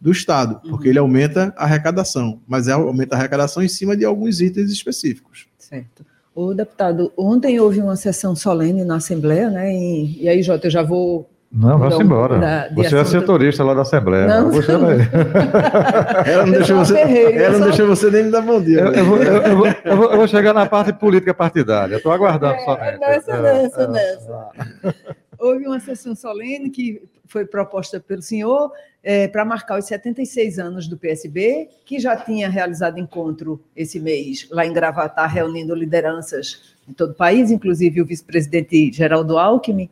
do 0.00 0.12
Estado, 0.12 0.60
porque 0.68 0.84
uhum. 0.86 0.90
ele 0.90 0.98
aumenta 0.98 1.52
a 1.56 1.64
arrecadação, 1.64 2.40
mas 2.46 2.68
é, 2.68 2.72
aumenta 2.72 3.16
a 3.16 3.18
arrecadação 3.18 3.62
em 3.62 3.68
cima 3.68 3.96
de 3.96 4.04
alguns 4.04 4.40
itens 4.40 4.70
específicos. 4.70 5.46
Certo. 5.58 6.04
O 6.34 6.54
deputado, 6.54 7.12
ontem 7.16 7.58
houve 7.58 7.80
uma 7.80 7.96
sessão 7.96 8.36
solene 8.36 8.84
na 8.84 8.96
Assembleia, 8.96 9.50
né? 9.50 9.74
E, 9.74 10.22
e 10.22 10.28
aí, 10.28 10.40
Jota, 10.40 10.68
eu 10.68 10.70
já 10.70 10.82
vou 10.84 11.28
não, 11.50 11.78
vá 11.78 11.88
embora. 11.96 12.38
Da, 12.38 12.68
você 12.74 12.98
é 12.98 13.04
setorista 13.04 13.64
lá 13.64 13.72
da 13.72 13.80
Assembleia. 13.80 14.26
Não, 14.26 14.50
você 14.50 14.72
não. 14.72 14.80
vai. 14.80 14.98
ela 16.30 16.44
não, 16.44 16.52
deixou 16.52 16.78
você, 16.78 16.98
ela 16.98 17.58
não 17.58 17.66
deixou 17.66 17.86
você 17.86 18.10
nem 18.10 18.24
me 18.24 18.30
dar 18.30 18.42
bom 18.42 18.60
dia. 18.60 18.80
Eu, 18.80 18.92
eu, 18.92 19.04
vou, 19.04 19.22
eu, 19.22 19.56
vou, 19.56 19.66
eu, 19.84 19.96
vou, 19.96 20.10
eu, 20.10 20.16
vou, 20.18 20.28
chegar 20.28 20.52
na 20.52 20.66
parte 20.66 20.92
política 20.92 21.32
partidária. 21.32 21.96
Estou 21.96 22.12
aguardando 22.12 22.54
é, 22.54 22.64
somente. 22.64 22.98
Nessa, 22.98 23.32
é, 23.32 23.42
nessa, 23.42 23.82
é, 23.82 23.88
nessa. 23.88 24.50
Houve 25.38 25.66
uma 25.66 25.80
sessão 25.80 26.14
solene 26.14 26.68
que 26.68 27.02
foi 27.26 27.46
proposta 27.46 27.98
pelo 27.98 28.20
senhor 28.20 28.70
é, 29.02 29.26
para 29.26 29.44
marcar 29.44 29.78
os 29.78 29.86
76 29.86 30.58
anos 30.58 30.86
do 30.86 30.98
PSB, 30.98 31.68
que 31.86 31.98
já 31.98 32.16
tinha 32.16 32.48
realizado 32.48 32.98
encontro 32.98 33.58
esse 33.74 33.98
mês 33.98 34.46
lá 34.50 34.66
em 34.66 34.72
Gravatar, 34.72 35.32
reunindo 35.32 35.74
lideranças 35.74 36.74
em 36.86 36.92
todo 36.92 37.12
o 37.12 37.14
país, 37.14 37.50
inclusive 37.50 38.02
o 38.02 38.06
vice-presidente 38.06 38.92
Geraldo 38.92 39.38
Alckmin. 39.38 39.88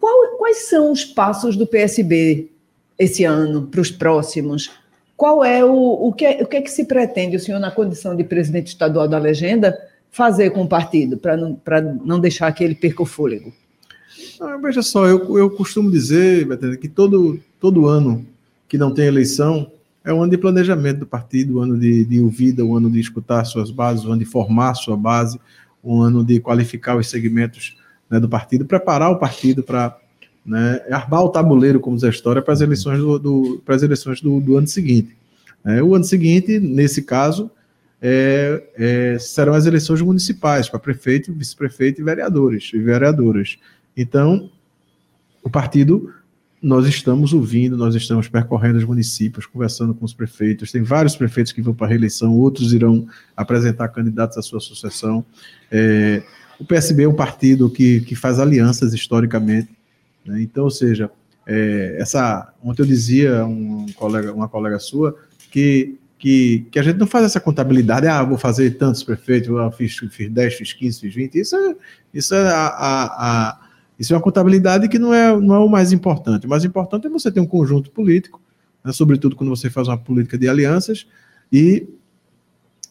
Qual, 0.00 0.36
quais 0.36 0.68
são 0.68 0.92
os 0.92 1.04
passos 1.04 1.56
do 1.56 1.66
PSB 1.66 2.48
esse 2.98 3.24
ano, 3.24 3.66
para 3.66 3.80
os 3.80 3.90
próximos? 3.90 4.70
Qual 5.16 5.44
é 5.44 5.64
o, 5.64 5.72
o, 5.72 6.12
que, 6.12 6.24
é, 6.24 6.42
o 6.42 6.46
que 6.46 6.56
é 6.56 6.62
que 6.62 6.70
se 6.70 6.84
pretende, 6.84 7.36
o 7.36 7.40
senhor, 7.40 7.58
na 7.58 7.70
condição 7.70 8.14
de 8.14 8.22
presidente 8.24 8.68
estadual 8.68 9.08
da 9.08 9.18
legenda, 9.18 9.76
fazer 10.10 10.50
com 10.50 10.62
o 10.62 10.68
partido, 10.68 11.16
para 11.16 11.36
não, 11.36 11.60
não 12.04 12.20
deixar 12.20 12.52
que 12.52 12.62
ele 12.62 12.74
perca 12.74 13.02
o 13.02 13.06
fôlego? 13.06 13.52
Ah, 14.40 14.56
veja 14.56 14.82
só, 14.82 15.06
eu, 15.06 15.36
eu 15.36 15.50
costumo 15.50 15.90
dizer, 15.90 16.46
Betânia, 16.46 16.76
que 16.76 16.88
todo, 16.88 17.40
todo 17.60 17.86
ano 17.86 18.24
que 18.68 18.78
não 18.78 18.92
tem 18.92 19.06
eleição 19.06 19.70
é 20.04 20.12
um 20.12 20.22
ano 20.22 20.30
de 20.30 20.38
planejamento 20.38 21.00
do 21.00 21.06
partido, 21.06 21.58
um 21.58 21.62
ano 21.62 21.78
de, 21.78 22.04
de 22.04 22.20
ouvida, 22.20 22.64
um 22.64 22.76
ano 22.76 22.90
de 22.90 23.00
escutar 23.00 23.44
suas 23.44 23.70
bases, 23.70 24.04
um 24.04 24.12
ano 24.12 24.20
de 24.20 24.24
formar 24.24 24.74
sua 24.74 24.96
base, 24.96 25.40
um 25.82 26.00
ano 26.00 26.24
de 26.24 26.40
qualificar 26.40 26.96
os 26.96 27.08
segmentos 27.08 27.76
né, 28.10 28.18
do 28.18 28.28
partido, 28.28 28.64
preparar 28.64 29.10
o 29.10 29.18
partido 29.18 29.62
para 29.62 29.96
né, 30.44 30.80
armar 30.90 31.22
o 31.22 31.28
tabuleiro, 31.28 31.80
como 31.80 31.96
diz 31.96 32.04
a 32.04 32.08
história, 32.08 32.40
para 32.40 32.54
as 32.54 32.60
eleições 32.60 32.98
do, 32.98 33.18
do 33.18 33.62
para 33.64 33.74
as 33.74 33.82
eleições 33.82 34.20
do, 34.20 34.40
do 34.40 34.56
ano 34.56 34.66
seguinte. 34.66 35.16
É, 35.64 35.82
o 35.82 35.94
ano 35.94 36.04
seguinte, 36.04 36.58
nesse 36.58 37.02
caso, 37.02 37.50
é, 38.00 38.62
é, 38.76 39.18
serão 39.18 39.54
as 39.54 39.66
eleições 39.66 40.00
municipais 40.00 40.68
para 40.68 40.78
prefeito, 40.78 41.32
vice-prefeito 41.32 42.00
e 42.00 42.04
vereadores 42.04 42.70
e 42.72 42.78
vereadoras. 42.78 43.58
Então, 43.96 44.50
o 45.42 45.50
partido, 45.50 46.12
nós 46.62 46.86
estamos 46.86 47.32
ouvindo, 47.32 47.76
nós 47.76 47.94
estamos 47.94 48.28
percorrendo 48.28 48.78
os 48.78 48.84
municípios, 48.84 49.46
conversando 49.46 49.94
com 49.94 50.04
os 50.04 50.14
prefeitos. 50.14 50.70
Tem 50.70 50.82
vários 50.82 51.16
prefeitos 51.16 51.52
que 51.52 51.60
vão 51.60 51.74
para 51.74 51.86
a 51.86 51.90
reeleição, 51.90 52.32
outros 52.34 52.72
irão 52.72 53.06
apresentar 53.36 53.88
candidatos 53.88 54.38
à 54.38 54.42
sua 54.42 54.60
sucessão. 54.60 55.24
É, 55.70 56.22
o 56.58 56.64
PSB 56.64 57.04
é 57.04 57.08
um 57.08 57.14
partido 57.14 57.70
que, 57.70 58.00
que 58.00 58.14
faz 58.14 58.38
alianças 58.38 58.92
historicamente. 58.92 59.70
Né? 60.24 60.42
Então, 60.42 60.64
ou 60.64 60.70
seja, 60.70 61.10
é, 61.46 61.96
essa 61.98 62.52
ontem 62.62 62.82
eu 62.82 62.86
dizia 62.86 63.44
um 63.44 63.86
colega, 63.94 64.32
uma 64.32 64.48
colega 64.48 64.78
sua 64.78 65.16
que, 65.50 65.96
que, 66.18 66.66
que 66.70 66.78
a 66.78 66.82
gente 66.82 66.98
não 66.98 67.06
faz 67.06 67.24
essa 67.24 67.40
contabilidade, 67.40 68.06
ah, 68.06 68.22
vou 68.22 68.36
fazer 68.36 68.72
tantos 68.72 69.02
prefeitos, 69.02 69.48
eu 69.48 69.72
fiz, 69.72 69.96
fiz 70.10 70.30
10, 70.30 70.54
fiz 70.54 70.72
15, 70.72 71.00
fiz 71.00 71.14
20. 71.14 71.34
Isso 71.38 71.56
é, 71.56 71.76
isso 72.12 72.34
é 72.34 72.48
a, 72.50 72.66
a, 72.66 73.04
a 73.50 73.68
isso 73.98 74.12
é 74.12 74.16
uma 74.16 74.22
contabilidade 74.22 74.88
que 74.88 74.98
não 74.98 75.12
é, 75.12 75.36
não 75.40 75.54
é 75.54 75.58
o 75.58 75.68
mais 75.68 75.90
importante. 75.92 76.46
O 76.46 76.50
mais 76.50 76.64
importante 76.64 77.06
é 77.06 77.10
você 77.10 77.32
ter 77.32 77.40
um 77.40 77.46
conjunto 77.46 77.90
político, 77.90 78.40
né, 78.84 78.92
sobretudo 78.92 79.34
quando 79.34 79.50
você 79.50 79.68
faz 79.68 79.88
uma 79.88 79.98
política 79.98 80.38
de 80.38 80.48
alianças, 80.48 81.06
e, 81.52 81.88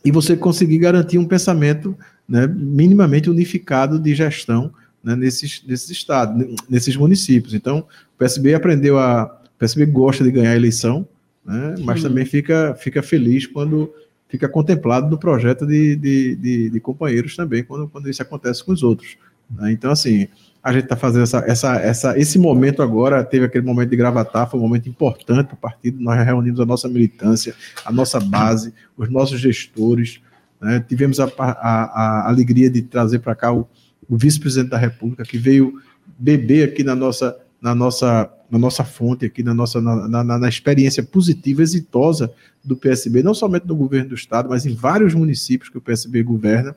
e 0.04 0.12
você 0.12 0.36
conseguir 0.36 0.80
garantir 0.80 1.18
um 1.18 1.26
pensamento 1.26 1.98
né, 2.28 2.48
minimamente 2.48 3.30
unificado 3.30 4.00
de 4.00 4.14
gestão 4.14 4.74
né, 5.04 5.16
nesses, 5.16 5.64
nesses 5.66 5.90
estados, 5.90 6.46
nesses 6.70 6.96
municípios. 6.96 7.54
Então, 7.54 7.80
o 7.80 8.18
PSB 8.18 8.54
aprendeu 8.54 9.00
a. 9.00 9.42
O 9.56 9.60
PSB 9.60 9.88
gosta 9.88 10.24
de 10.24 10.32
ganhar 10.32 10.52
a 10.52 10.56
eleição, 10.56 11.08
né, 11.44 11.76
mas 11.80 12.04
também 12.04 12.26
fica, 12.26 12.76
fica 12.76 13.02
feliz 13.02 13.48
quando 13.48 13.92
fica 14.30 14.48
contemplado 14.48 15.10
no 15.10 15.18
projeto 15.18 15.66
de, 15.66 15.96
de, 15.96 16.36
de, 16.36 16.70
de, 16.70 16.80
companheiros 16.80 17.36
também, 17.36 17.64
quando, 17.64 17.88
quando 17.88 18.10
isso 18.10 18.22
acontece 18.22 18.64
com 18.64 18.72
os 18.72 18.84
outros. 18.84 19.18
Né. 19.50 19.72
Então, 19.72 19.90
assim, 19.90 20.28
a 20.62 20.74
gente 20.74 20.84
está 20.84 20.96
fazendo 20.96 21.24
essa, 21.24 21.40
essa, 21.48 21.76
essa, 21.78 22.20
esse 22.20 22.38
momento 22.38 22.84
agora, 22.84 23.24
teve 23.24 23.46
aquele 23.46 23.66
momento 23.66 23.90
de 23.90 23.96
gravatar, 23.96 24.50
foi 24.50 24.60
um 24.60 24.64
momento 24.64 24.90
importante 24.90 25.48
para 25.48 25.56
o 25.56 25.58
partido, 25.58 26.00
nós 26.02 26.24
reunimos 26.26 26.60
a 26.60 26.66
nossa 26.66 26.90
militância, 26.90 27.56
a 27.86 27.92
nossa 27.92 28.20
base, 28.20 28.74
os 28.98 29.10
nossos 29.10 29.40
gestores, 29.40 30.20
né? 30.60 30.84
Tivemos 30.88 31.20
a, 31.20 31.26
a, 31.38 31.52
a, 31.52 32.28
alegria 32.28 32.70
de 32.70 32.82
trazer 32.82 33.20
para 33.20 33.36
cá 33.36 33.54
o, 33.54 33.68
o 34.10 34.18
vice-presidente 34.18 34.70
da 34.70 34.78
República, 34.78 35.24
que 35.24 35.38
veio 35.38 35.82
beber 36.18 36.70
aqui 36.70 36.84
na 36.84 36.96
nossa, 36.96 37.38
na 37.62 37.76
nossa, 37.76 38.32
na 38.50 38.58
nossa 38.58 38.84
fonte, 38.84 39.26
aqui 39.26 39.44
na 39.44 39.54
nossa 39.54 39.80
na, 39.82 40.24
na, 40.24 40.40
na, 40.40 40.50
experiência 40.50 41.04
positiva, 41.04 41.62
exitosa 41.62 42.32
do 42.64 42.76
PSB, 42.76 43.22
não 43.22 43.34
somente 43.34 43.68
no 43.68 43.76
governo 43.76 44.10
do 44.10 44.16
Estado, 44.16 44.50
mas 44.50 44.66
em 44.66 44.74
vários 44.74 45.14
municípios 45.14 45.70
que 45.70 45.78
o 45.78 45.82
PSB 45.82 46.24
governa. 46.24 46.76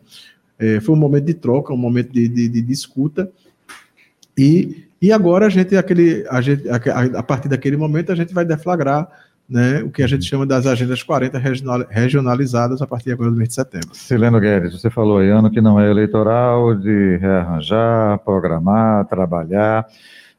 É, 0.59 0.79
foi 0.79 0.95
um 0.95 0.99
momento 0.99 1.25
de 1.25 1.33
troca, 1.33 1.73
um 1.73 1.77
momento 1.77 2.13
de, 2.13 2.29
de, 2.29 2.47
de 2.47 2.61
disputa. 2.61 3.33
E, 4.37 4.85
e 5.01 5.11
agora 5.11 5.47
a 5.47 5.49
gente, 5.49 5.75
aquele, 5.75 6.27
a, 6.29 6.41
gente 6.43 6.69
a, 6.69 7.19
a 7.19 7.23
partir 7.23 7.49
daquele 7.49 7.79
momento, 7.79 8.13
a 8.13 8.15
gente 8.15 8.35
vai 8.35 8.45
deflagrar 8.45 9.09
né, 9.51 9.83
o 9.83 9.91
que 9.91 10.03
a 10.03 10.07
gente 10.07 10.25
chama 10.25 10.47
das 10.47 10.65
agendas 10.65 11.03
40 11.03 11.37
regionalizadas 11.89 12.81
a 12.81 12.87
partir 12.87 13.11
agora 13.11 13.31
do 13.33 13.37
mês 13.37 13.49
de 13.49 13.57
setembro. 13.57 13.89
Sileno 13.93 14.39
Guedes, 14.39 14.81
você 14.81 14.89
falou 14.89 15.19
aí, 15.19 15.29
ano 15.29 15.51
que 15.51 15.61
não 15.61 15.81
é 15.81 15.91
eleitoral, 15.91 16.73
de 16.77 17.17
rearranjar, 17.17 18.21
programar, 18.21 19.05
trabalhar. 19.07 19.87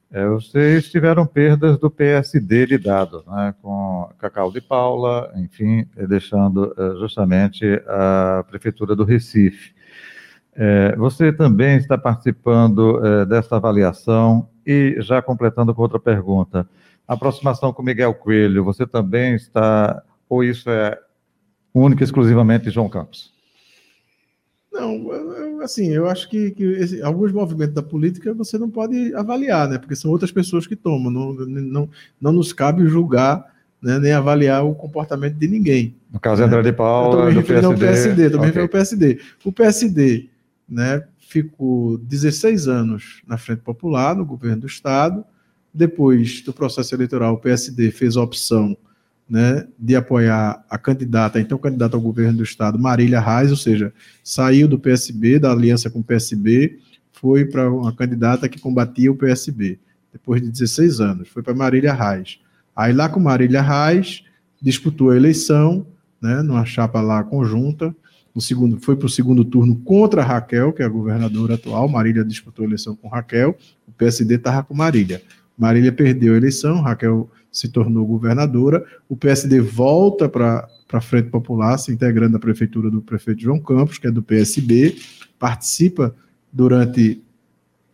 É, 0.10 0.26
vocês 0.28 0.90
tiveram 0.90 1.26
perdas 1.26 1.78
do 1.78 1.92
PSD 1.92 2.66
lidado, 2.66 3.24
né, 3.28 3.54
com 3.62 4.10
Cacau 4.18 4.50
de 4.50 4.62
Paula, 4.62 5.30
enfim, 5.36 5.86
deixando 6.08 6.74
é, 6.78 7.00
justamente 7.00 7.66
a 7.86 8.46
Prefeitura 8.50 8.96
do 8.96 9.04
Recife. 9.04 9.74
É, 10.56 10.96
você 10.96 11.34
também 11.34 11.78
está 11.78 11.98
participando 11.98 13.06
é, 13.06 13.26
dessa 13.26 13.58
avaliação 13.58 14.48
e 14.66 14.96
já 15.00 15.22
completando 15.22 15.76
com 15.76 15.82
outra 15.82 16.00
pergunta 16.00 16.68
aproximação 17.08 17.74
com 17.74 17.84
Miguel 17.84 18.14
Coelho, 18.14 18.64
você 18.64 18.86
também 18.86 19.36
está, 19.36 20.02
ou 20.30 20.44
isso 20.44 20.70
é 20.70 20.98
única 21.74 22.04
e 22.04 22.06
exclusivamente 22.06 22.66
de 22.66 22.72
João 22.72 22.90
Campos? 22.90 23.32
Não, 24.72 25.62
assim, 25.62 25.90
eu 25.90 26.08
acho 26.08 26.30
que, 26.30 26.52
que 26.52 26.64
esse, 26.64 27.02
alguns 27.02 27.32
movimentos 27.32 27.76
da 27.76 27.84
política 27.84 28.34
você 28.34 28.58
não 28.58 28.70
pode 28.70 29.14
avaliar, 29.16 29.68
né? 29.68 29.78
Porque 29.78 29.96
são 29.96 30.10
outras 30.10 30.32
pessoas 30.32 30.66
que 30.66 30.78
tomam. 30.78 31.12
Não, 31.12 31.34
não, 31.34 31.90
não 32.20 32.32
nos 32.32 32.54
cabe 32.54 32.88
julgar 32.88 33.52
né, 33.82 33.98
nem 34.00 34.14
avaliar 34.14 34.64
o 34.64 34.76
comportamento 34.76 35.36
de 35.36 35.48
ninguém. 35.48 35.96
No 36.12 36.20
caso, 36.20 36.42
né? 36.42 36.48
André 36.48 36.62
de 36.62 36.74
Paula, 36.74 37.34
do 37.34 37.44
PSD. 37.44 37.66
Ao 37.66 37.76
PSD 37.76 38.30
também 38.30 38.50
okay. 38.52 38.64
o 38.64 38.70
PSD. 38.70 39.20
O 39.44 39.52
PSD 39.52 40.30
né, 40.70 41.04
ficou 41.20 41.98
16 41.98 42.68
anos 42.68 43.22
na 43.28 43.38
Frente 43.38 43.62
Popular, 43.62 44.16
no 44.16 44.26
governo 44.26 44.62
do 44.62 44.68
Estado, 44.68 45.26
depois 45.74 46.42
do 46.42 46.54
processo 46.54 46.94
eleitoral, 46.96 47.34
o 47.34 47.38
PSD 47.38 47.92
fez 47.92 48.18
a 48.18 48.22
opção 48.22 48.76
né, 49.30 49.66
de 49.80 49.96
apoiar 49.96 50.62
a 50.70 50.78
candidata, 50.78 51.40
então 51.40 51.58
candidata 51.58 51.96
ao 51.96 52.02
governo 52.02 52.40
do 52.40 52.44
estado, 52.44 52.78
Marília 52.78 53.22
Reis, 53.22 53.50
ou 53.50 53.56
seja, 53.56 53.94
saiu 54.22 54.68
do 54.68 54.78
PSB, 54.78 55.40
da 55.40 55.52
aliança 55.52 55.90
com 55.90 56.00
o 56.00 56.04
PSB, 56.04 56.80
foi 57.14 57.46
para 57.46 57.72
uma 57.72 57.96
candidata 57.96 58.50
que 58.50 58.60
combatia 58.60 59.10
o 59.10 59.16
PSB, 59.16 59.80
depois 60.12 60.42
de 60.42 60.50
16 60.50 61.00
anos, 61.00 61.30
foi 61.30 61.42
para 61.42 61.54
Marília 61.54 61.94
Reis. 61.94 62.40
Aí 62.76 62.92
lá 62.92 63.08
com 63.08 63.22
Marília 63.22 63.62
Reis, 63.62 64.24
disputou 64.62 65.12
a 65.12 65.16
eleição, 65.16 65.88
né, 66.22 66.42
numa 66.42 66.66
chapa 66.66 67.00
lá 67.00 67.24
conjunta, 67.24 67.96
no 68.34 68.42
segundo, 68.42 68.80
foi 68.80 68.96
para 68.96 69.06
o 69.06 69.10
segundo 69.10 69.44
turno 69.44 69.76
contra 69.78 70.24
Raquel, 70.24 70.72
que 70.72 70.82
é 70.82 70.86
a 70.86 70.90
governadora 70.90 71.56
atual. 71.56 71.88
Marília 71.90 72.24
disputou 72.24 72.64
a 72.64 72.68
eleição 72.68 72.96
com 72.96 73.10
Raquel, 73.10 73.58
o 73.88 73.92
PSD 73.92 74.36
estava 74.36 74.64
com 74.64 74.74
Marília. 74.74 75.22
Marília 75.58 75.92
perdeu 75.92 76.34
a 76.34 76.38
eleição, 76.38 76.82
Raquel 76.82 77.30
se 77.52 77.68
tornou 77.68 78.06
governadora, 78.06 78.84
o 79.10 79.16
PSD 79.16 79.60
volta 79.60 80.30
para 80.30 80.68
a 80.92 81.02
Frente 81.02 81.30
Popular, 81.30 81.78
se 81.78 81.92
integrando 81.92 82.38
à 82.38 82.40
prefeitura 82.40 82.90
do 82.90 83.02
prefeito 83.02 83.42
João 83.42 83.60
Campos, 83.60 83.98
que 83.98 84.08
é 84.08 84.12
do 84.12 84.24
PSB, 84.24 84.96
participa 85.38 86.16
durante 86.52 87.22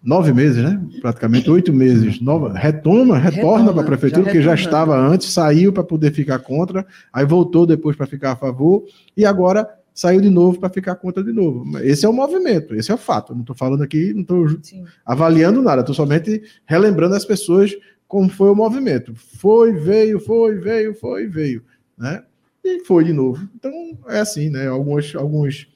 nove 0.03 0.31
meses, 0.31 0.63
né? 0.63 0.81
Praticamente 1.01 1.49
oito 1.49 1.73
meses. 1.73 2.21
Nova, 2.21 2.53
retoma, 2.53 3.17
retorna 3.17 3.73
para 3.73 3.81
a 3.81 3.85
prefeitura, 3.85 4.21
já 4.21 4.25
porque 4.25 4.41
já 4.41 4.53
estava 4.53 4.95
antes, 4.97 5.31
saiu 5.31 5.73
para 5.73 5.83
poder 5.83 6.13
ficar 6.13 6.39
contra, 6.39 6.85
aí 7.11 7.25
voltou 7.25 7.65
depois 7.65 7.95
para 7.95 8.05
ficar 8.05 8.33
a 8.33 8.35
favor, 8.35 8.85
e 9.15 9.25
agora 9.25 9.67
saiu 9.97 10.21
de 10.21 10.29
novo 10.29 10.59
para 10.59 10.69
ficar 10.69 10.95
contra 10.95 11.23
de 11.23 11.33
novo. 11.33 11.65
Esse 11.79 12.05
é 12.05 12.09
o 12.09 12.13
movimento, 12.13 12.75
esse 12.75 12.91
é 12.91 12.93
o 12.93 12.99
fato. 12.99 13.33
não 13.33 13.41
estou 13.41 13.55
falando 13.55 13.81
aqui, 13.81 14.13
não 14.13 14.21
estou 14.21 14.45
avaliando 15.03 15.59
nada, 15.59 15.81
estou 15.81 15.95
somente 15.95 16.43
relembrando 16.67 17.15
as 17.15 17.25
pessoas 17.25 17.75
como 18.07 18.29
foi 18.29 18.51
o 18.51 18.55
movimento. 18.55 19.15
Foi, 19.15 19.73
veio, 19.73 20.19
foi, 20.19 20.59
veio, 20.59 20.93
foi, 20.93 21.25
veio, 21.25 21.63
né? 21.97 22.23
E 22.63 22.85
foi 22.85 23.05
de 23.05 23.11
novo. 23.11 23.49
Então 23.55 23.97
é 24.07 24.19
assim, 24.19 24.51
né? 24.51 24.67
Algumas, 24.67 25.15
alguns, 25.15 25.67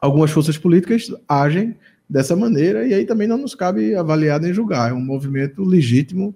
algumas 0.00 0.32
forças 0.32 0.58
políticas 0.58 1.06
agem 1.28 1.76
dessa 2.10 2.34
maneira 2.34 2.88
e 2.88 2.92
aí 2.92 3.04
também 3.04 3.28
não 3.28 3.38
nos 3.38 3.54
cabe 3.54 3.94
avaliar 3.94 4.40
nem 4.40 4.52
julgar. 4.52 4.90
É 4.90 4.92
um 4.92 5.00
movimento 5.00 5.62
legítimo 5.62 6.34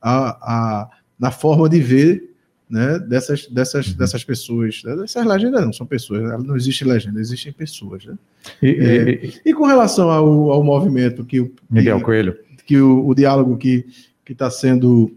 a, 0.00 0.28
a, 0.30 0.90
na 1.18 1.30
forma 1.30 1.68
de 1.68 1.78
ver 1.78 2.27
né, 2.68 2.98
dessas, 2.98 3.46
dessas, 3.46 3.88
uhum. 3.88 3.94
dessas 3.94 4.24
pessoas. 4.24 4.82
Né? 4.84 5.04
Essas 5.04 5.24
legendas 5.24 5.64
não 5.64 5.72
são 5.72 5.86
pessoas, 5.86 6.44
não 6.44 6.56
existe 6.56 6.84
legenda, 6.84 7.20
existem 7.20 7.52
pessoas. 7.52 8.04
Né? 8.04 8.18
E, 8.62 8.68
é, 8.68 9.10
e, 9.10 9.40
e, 9.46 9.54
com 9.54 9.66
relação 9.66 10.10
ao, 10.10 10.50
ao 10.50 10.62
movimento 10.62 11.24
que 11.24 11.40
o 11.40 11.52
Miguel 11.70 12.00
Coelho, 12.00 12.36
que 12.66 12.78
o, 12.78 13.06
o 13.06 13.14
diálogo 13.14 13.56
que 13.56 13.86
está 14.28 14.50
sendo 14.50 15.16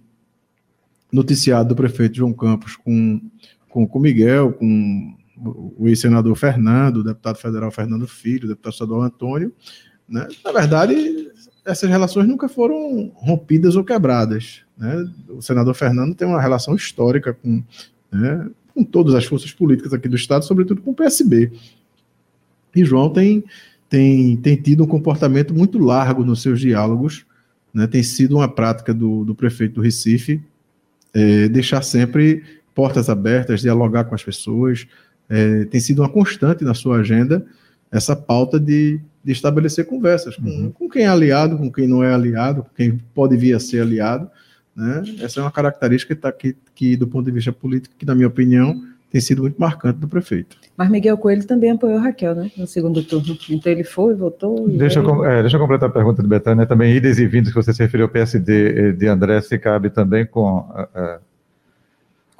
noticiado 1.11 1.69
do 1.69 1.75
prefeito 1.75 2.17
João 2.17 2.31
Campos 2.31 2.77
com, 2.77 3.21
com, 3.67 3.85
com 3.85 3.99
Miguel, 3.99 4.53
com 4.53 5.15
o 5.77 5.87
ex-senador 5.87 6.35
Fernando, 6.35 6.97
o 6.97 7.03
deputado 7.03 7.37
federal 7.37 7.71
Fernando 7.71 8.07
Filho, 8.07 8.45
o 8.45 8.47
deputado 8.49 8.73
estadual 8.73 9.01
Antônio, 9.01 9.53
né? 10.07 10.27
na 10.45 10.51
verdade, 10.51 11.30
essas 11.65 11.89
relações 11.89 12.27
nunca 12.27 12.49
foram 12.49 13.11
rompidas 13.15 13.75
ou 13.75 13.83
quebradas. 13.83 14.61
Né? 14.77 15.09
O 15.29 15.41
senador 15.41 15.73
Fernando 15.73 16.15
tem 16.15 16.27
uma 16.27 16.41
relação 16.41 16.75
histórica 16.75 17.33
com, 17.33 17.63
né, 18.11 18.49
com 18.73 18.83
todas 18.83 19.13
as 19.13 19.25
forças 19.25 19.51
políticas 19.51 19.93
aqui 19.93 20.07
do 20.07 20.15
Estado, 20.15 20.45
sobretudo 20.45 20.81
com 20.81 20.91
o 20.91 20.95
PSB. 20.95 21.51
E 22.75 22.83
João 22.83 23.09
tem, 23.09 23.43
tem, 23.89 24.37
tem 24.37 24.55
tido 24.55 24.83
um 24.83 24.87
comportamento 24.87 25.53
muito 25.53 25.77
largo 25.77 26.23
nos 26.23 26.41
seus 26.41 26.59
diálogos, 26.59 27.25
né? 27.73 27.85
tem 27.85 28.01
sido 28.01 28.37
uma 28.37 28.47
prática 28.47 28.93
do, 28.93 29.23
do 29.23 29.35
prefeito 29.35 29.75
do 29.75 29.81
Recife 29.81 30.41
é, 31.13 31.49
deixar 31.49 31.81
sempre 31.81 32.43
portas 32.73 33.09
abertas, 33.09 33.61
dialogar 33.61 34.05
com 34.05 34.15
as 34.15 34.23
pessoas, 34.23 34.87
é, 35.29 35.65
tem 35.65 35.79
sido 35.79 36.01
uma 36.01 36.09
constante 36.09 36.63
na 36.63 36.73
sua 36.73 36.97
agenda 36.97 37.45
essa 37.91 38.15
pauta 38.15 38.59
de 38.59 38.99
de 39.23 39.31
estabelecer 39.31 39.85
conversas 39.85 40.35
com, 40.35 40.47
uhum. 40.47 40.71
com 40.71 40.89
quem 40.89 41.03
é 41.03 41.07
aliado, 41.07 41.57
com 41.57 41.71
quem 41.71 41.87
não 41.87 42.03
é 42.03 42.13
aliado, 42.13 42.63
com 42.63 42.69
quem 42.75 42.99
pode 43.13 43.37
vir 43.37 43.53
a 43.53 43.59
ser 43.59 43.81
aliado. 43.81 44.29
Né? 44.75 45.03
Essa 45.21 45.39
é 45.39 45.43
uma 45.43 45.51
característica 45.51 46.15
que, 46.15 46.21
tá, 46.21 46.31
que, 46.31 46.55
que, 46.73 46.95
do 46.95 47.07
ponto 47.07 47.25
de 47.25 47.31
vista 47.31 47.51
político, 47.51 47.95
que, 47.97 48.05
na 48.05 48.15
minha 48.15 48.27
opinião, 48.27 48.81
tem 49.11 49.19
sido 49.19 49.41
muito 49.41 49.59
marcante 49.59 49.99
do 49.99 50.07
prefeito. 50.07 50.55
Mas 50.77 50.89
Miguel 50.89 51.17
Coelho 51.17 51.45
também 51.45 51.71
apoiou 51.71 51.99
Raquel, 51.99 52.33
né? 52.33 52.49
No 52.57 52.65
segundo 52.65 53.03
turno. 53.03 53.37
Então 53.49 53.71
ele 53.71 53.83
foi, 53.83 54.15
votou. 54.15 54.67
Deixa, 54.69 54.99
eu, 54.99 55.25
é, 55.25 55.41
deixa 55.41 55.57
eu 55.57 55.61
completar 55.61 55.89
a 55.89 55.91
pergunta 55.91 56.23
de 56.23 56.29
Betânia. 56.29 56.65
Também 56.65 56.95
idas 56.95 57.19
e 57.19 57.27
vindas 57.27 57.49
que 57.49 57.55
você 57.55 57.73
se 57.73 57.83
referiu 57.83 58.05
ao 58.05 58.11
PSD 58.11 58.53
eh, 58.69 58.91
de 58.93 59.07
André, 59.07 59.41
se 59.41 59.59
cabe 59.59 59.89
também 59.89 60.25
com. 60.25 60.59
Uh, 60.59 61.30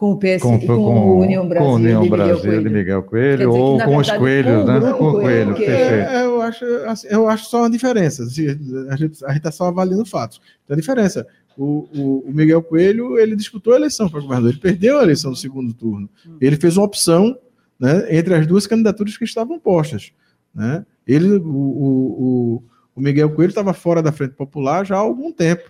com 0.01 0.13
o 0.13 0.17
PS, 0.17 0.41
com, 0.41 0.59
com, 0.59 0.65
com 0.65 1.09
o 1.09 1.19
União 1.19 1.47
Brasil, 1.47 1.69
com 1.69 1.75
União 1.75 2.01
de, 2.01 2.09
Brasil 2.09 2.35
Miguel 2.37 2.63
de 2.63 2.69
Miguel 2.71 3.03
Coelho, 3.03 3.37
dizer, 3.37 3.45
ou 3.45 3.79
com 3.79 3.97
os 3.97 4.09
coelhos, 4.09 4.65
né? 4.65 4.93
Com 4.97 5.09
o 5.09 5.11
coelho, 5.11 5.53
perfeito. 5.53 6.09
É, 6.09 6.25
eu, 6.25 6.41
acho, 6.41 6.65
assim, 6.87 7.07
eu 7.07 7.29
acho 7.29 7.45
só 7.45 7.59
uma 7.59 7.69
diferença. 7.69 8.23
A 8.23 8.95
gente 8.95 9.13
está 9.13 9.51
só 9.51 9.65
avaliando 9.65 10.03
fatos. 10.03 10.41
Tem 10.65 10.73
a 10.73 10.79
diferença. 10.79 11.27
O, 11.55 11.87
o, 11.95 12.23
o, 12.27 12.33
Miguel 12.33 12.63
Coelho 12.63 13.19
ele 13.19 13.35
disputou 13.35 13.73
a 13.73 13.75
eleição 13.75 14.09
para 14.09 14.21
governador, 14.21 14.49
ele 14.49 14.59
perdeu 14.59 14.97
a 14.97 15.03
eleição 15.03 15.29
no 15.29 15.37
segundo 15.37 15.71
turno. 15.71 16.09
Hum. 16.25 16.37
Ele 16.41 16.55
fez 16.55 16.77
uma 16.77 16.85
opção 16.87 17.37
né, 17.79 18.07
entre 18.09 18.33
as 18.33 18.47
duas 18.47 18.65
candidaturas 18.65 19.15
que 19.15 19.23
estavam 19.23 19.59
postas. 19.59 20.11
Né? 20.51 20.83
Ele, 21.05 21.35
o, 21.35 21.45
o, 21.45 22.63
o 22.95 22.99
Miguel 22.99 23.29
Coelho 23.29 23.51
estava 23.51 23.71
fora 23.71 24.01
da 24.01 24.11
Frente 24.11 24.33
Popular 24.33 24.83
já 24.83 24.95
há 24.95 24.99
algum 24.99 25.31
tempo. 25.31 25.69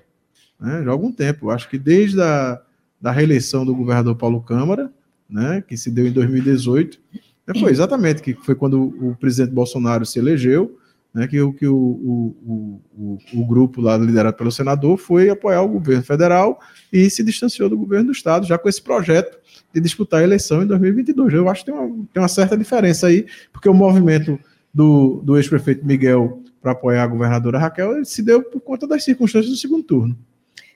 Né, 0.57 0.83
já 0.85 0.89
há 0.89 0.93
algum 0.93 1.11
tempo. 1.11 1.49
Acho 1.49 1.67
que 1.67 1.77
desde 1.77 2.21
a 2.21 2.61
da 3.01 3.11
reeleição 3.11 3.65
do 3.65 3.75
governador 3.75 4.15
Paulo 4.15 4.41
Câmara, 4.41 4.91
né, 5.29 5.63
que 5.65 5.75
se 5.75 5.89
deu 5.89 6.05
em 6.05 6.11
2018. 6.11 6.99
Né, 7.47 7.59
foi 7.59 7.71
exatamente 7.71 8.21
que 8.21 8.33
foi 8.33 8.53
quando 8.53 8.81
o 8.81 9.15
presidente 9.15 9.53
Bolsonaro 9.53 10.05
se 10.05 10.19
elegeu, 10.19 10.77
né, 11.13 11.27
que, 11.27 11.37
que 11.53 11.67
o, 11.67 11.75
o, 11.75 12.81
o, 12.95 13.17
o, 13.33 13.45
grupo 13.45 13.81
lá 13.81 13.97
liderado 13.97 14.37
pelo 14.37 14.51
senador 14.51 14.97
foi 14.97 15.29
apoiar 15.29 15.61
o 15.61 15.67
governo 15.67 16.03
federal 16.03 16.59
e 16.91 17.09
se 17.09 17.23
distanciou 17.23 17.69
do 17.69 17.77
governo 17.77 18.05
do 18.07 18.11
estado, 18.11 18.45
já 18.45 18.57
com 18.57 18.69
esse 18.69 18.81
projeto 18.81 19.37
de 19.73 19.81
disputar 19.81 20.21
a 20.21 20.23
eleição 20.23 20.63
em 20.63 20.67
2022. 20.67 21.33
Eu 21.33 21.49
acho 21.49 21.65
que 21.65 21.71
tem 21.71 21.79
uma, 21.79 21.87
tem 22.13 22.21
uma 22.21 22.27
certa 22.27 22.57
diferença 22.57 23.07
aí, 23.07 23.25
porque 23.51 23.67
o 23.67 23.73
movimento 23.73 24.39
do, 24.73 25.21
do 25.23 25.37
ex-prefeito 25.37 25.85
Miguel 25.85 26.41
para 26.61 26.71
apoiar 26.71 27.03
a 27.03 27.07
governadora 27.07 27.57
Raquel 27.57 28.05
se 28.05 28.21
deu 28.21 28.43
por 28.43 28.61
conta 28.61 28.87
das 28.87 29.03
circunstâncias 29.03 29.51
do 29.51 29.57
segundo 29.57 29.83
turno. 29.83 30.17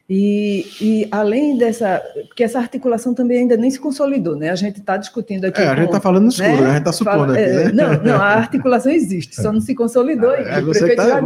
E, 0.08 0.68
e, 0.80 1.08
além 1.10 1.58
dessa, 1.58 2.00
porque 2.28 2.44
essa 2.44 2.60
articulação 2.60 3.16
também 3.16 3.40
ainda 3.40 3.58
nem 3.58 3.72
se 3.72 3.80
consolidou, 3.80 4.36
né? 4.36 4.52
A 4.52 4.56
gente 4.56 4.80
está 4.80 4.98
discutindo 4.98 5.46
aqui. 5.46 5.60
É, 5.60 5.68
a 5.68 5.76
gente 5.76 5.88
está 5.88 6.00
falando 6.00 6.26
no 6.26 6.30
escuro, 6.30 6.62
né? 6.62 6.64
a 6.64 6.70
gente 6.74 6.78
está 6.78 6.92
supondo 6.92 7.34
aqui. 7.34 7.42
É, 7.42 7.64
né? 7.64 7.72
Não, 7.72 8.04
não, 8.04 8.16
a 8.22 8.36
articulação 8.36 8.92
existe, 8.92 9.36
só 9.36 9.52
não 9.52 9.60
se 9.60 9.74
consolidou. 9.74 10.32
É, 10.32 10.62
você 10.62 10.86
que 10.86 10.92
está 10.92 11.24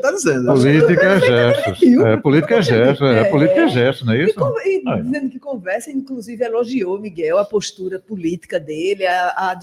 tá 0.00 0.10
dizendo. 0.12 0.46
Política 0.46 1.02
é 1.02 1.18
gesto. 1.26 2.06
É, 2.06 2.16
política 2.16 2.54
é 2.54 2.62
gesto, 2.62 3.04
é, 3.04 3.24
política 3.24 3.60
é 3.62 3.68
gesto, 3.68 4.06
não 4.06 4.12
é 4.12 4.22
isso? 4.22 4.34
E, 4.64 4.88
e 4.88 5.02
dizendo 5.02 5.28
que 5.28 5.40
conversa, 5.40 5.90
inclusive 5.90 6.44
elogiou 6.44 7.00
Miguel, 7.00 7.36
a 7.38 7.44
postura 7.44 7.98
política 7.98 8.60
dele, 8.60 9.04
a, 9.08 9.58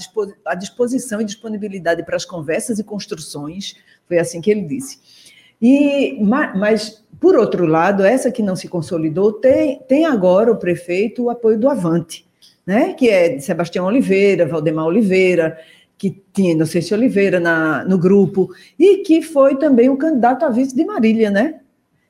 a 0.45 0.55
disposição 0.55 1.21
e 1.21 1.23
disponibilidade 1.23 2.03
para 2.03 2.17
as 2.17 2.25
conversas 2.25 2.79
e 2.79 2.83
construções, 2.83 3.77
foi 4.05 4.19
assim 4.19 4.41
que 4.41 4.51
ele 4.51 4.63
disse. 4.63 5.20
E, 5.61 6.17
mas, 6.21 7.03
por 7.19 7.35
outro 7.35 7.65
lado, 7.65 8.03
essa 8.03 8.31
que 8.31 8.41
não 8.41 8.55
se 8.55 8.67
consolidou 8.67 9.33
tem, 9.33 9.79
tem 9.87 10.05
agora 10.05 10.51
o 10.51 10.57
prefeito 10.57 11.23
o 11.23 11.29
apoio 11.29 11.59
do 11.59 11.69
Avante, 11.69 12.25
né? 12.65 12.93
que 12.93 13.09
é 13.09 13.39
Sebastião 13.39 13.85
Oliveira, 13.85 14.47
Valdemar 14.47 14.85
Oliveira, 14.85 15.57
que 15.97 16.19
tinha 16.33 16.53
Inocência 16.53 16.97
Oliveira 16.97 17.39
na, 17.39 17.85
no 17.85 17.97
grupo, 17.97 18.49
e 18.79 18.97
que 18.97 19.21
foi 19.21 19.55
também 19.57 19.87
o 19.87 19.97
candidato 19.97 20.43
a 20.43 20.49
vice 20.49 20.75
de 20.75 20.83
Marília, 20.83 21.29
né? 21.29 21.59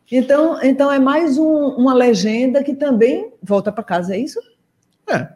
Então, 0.10 0.62
então 0.64 0.92
é 0.92 0.98
mais 0.98 1.38
um, 1.38 1.76
uma 1.78 1.94
legenda 1.94 2.64
que 2.64 2.74
também 2.74 3.32
volta 3.44 3.70
para 3.72 3.84
casa, 3.84 4.16
é 4.16 4.20
isso? 4.20 4.40
É. 5.10 5.28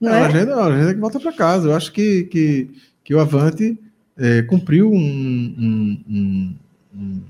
Não 0.00 0.12
é, 0.12 0.16
é? 0.16 0.18
Uma, 0.18 0.26
legenda, 0.26 0.56
uma 0.56 0.68
legenda 0.68 0.94
que 0.94 1.00
volta 1.00 1.20
para 1.20 1.32
casa. 1.32 1.68
Eu 1.68 1.74
acho 1.76 1.92
que, 1.92 2.24
que, 2.24 2.70
que 3.04 3.14
o 3.14 3.20
Avante 3.20 3.78
é, 4.18 4.42
cumpriu 4.42 4.90
um, 4.90 4.96
um, 4.96 6.04
um 6.08 6.54
um, 7.00 7.22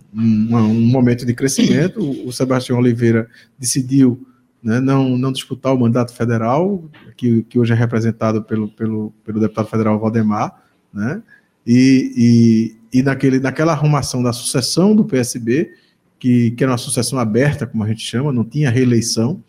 um, 0.52 0.80
momento 0.86 1.24
de 1.24 1.34
crescimento. 1.34 2.00
O 2.26 2.32
Sebastião 2.32 2.78
Oliveira 2.78 3.28
decidiu 3.58 4.26
né, 4.62 4.80
não, 4.80 5.16
não 5.16 5.32
disputar 5.32 5.74
o 5.74 5.78
mandato 5.78 6.12
federal, 6.12 6.84
que, 7.16 7.42
que 7.44 7.58
hoje 7.58 7.72
é 7.72 7.76
representado 7.76 8.42
pelo, 8.42 8.68
pelo, 8.68 9.12
pelo 9.24 9.40
deputado 9.40 9.68
federal 9.68 9.98
Valdemar, 9.98 10.62
né, 10.92 11.22
e, 11.66 12.74
e, 12.92 12.98
e 12.98 13.02
naquele, 13.02 13.38
naquela 13.38 13.72
arrumação 13.72 14.22
da 14.22 14.32
sucessão 14.32 14.94
do 14.94 15.04
PSB, 15.04 15.70
que, 16.18 16.50
que 16.50 16.62
era 16.62 16.72
uma 16.72 16.78
sucessão 16.78 17.18
aberta, 17.18 17.66
como 17.66 17.84
a 17.84 17.88
gente 17.88 18.02
chama, 18.02 18.32
não 18.32 18.44
tinha 18.44 18.70
reeleição, 18.70 19.42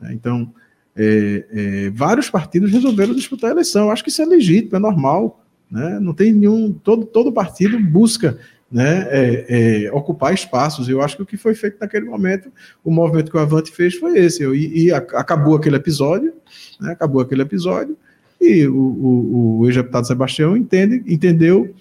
né, 0.00 0.14
então 0.14 0.52
é, 0.96 1.44
é, 1.50 1.90
vários 1.90 2.30
partidos 2.30 2.70
resolveram 2.70 3.14
disputar 3.14 3.50
a 3.50 3.52
eleição. 3.52 3.90
Acho 3.90 4.04
que 4.04 4.10
isso 4.10 4.22
é 4.22 4.26
legítimo, 4.26 4.76
é 4.76 4.78
normal, 4.78 5.44
né, 5.70 5.98
não 6.00 6.14
tem 6.14 6.32
nenhum, 6.32 6.72
todo, 6.72 7.04
todo 7.04 7.32
partido 7.32 7.78
busca 7.78 8.38
né, 8.74 9.06
é, 9.08 9.84
é, 9.84 9.92
ocupar 9.92 10.34
espaços. 10.34 10.88
Eu 10.88 11.00
acho 11.00 11.14
que 11.14 11.22
o 11.22 11.26
que 11.26 11.36
foi 11.36 11.54
feito 11.54 11.76
naquele 11.80 12.06
momento, 12.06 12.50
o 12.82 12.90
movimento 12.90 13.30
que 13.30 13.36
o 13.36 13.40
Avante 13.40 13.70
fez 13.70 13.94
foi 13.94 14.18
esse. 14.18 14.44
E, 14.44 14.86
e 14.86 14.92
acabou 14.92 15.54
aquele 15.54 15.76
episódio, 15.76 16.34
né, 16.80 16.90
acabou 16.90 17.22
aquele 17.22 17.42
episódio, 17.42 17.96
e 18.40 18.66
o, 18.66 18.74
o, 18.74 19.58
o 19.60 19.66
ex-deputado 19.68 20.08
Sebastião 20.08 20.56
entende, 20.56 21.04
entendeu 21.06 21.72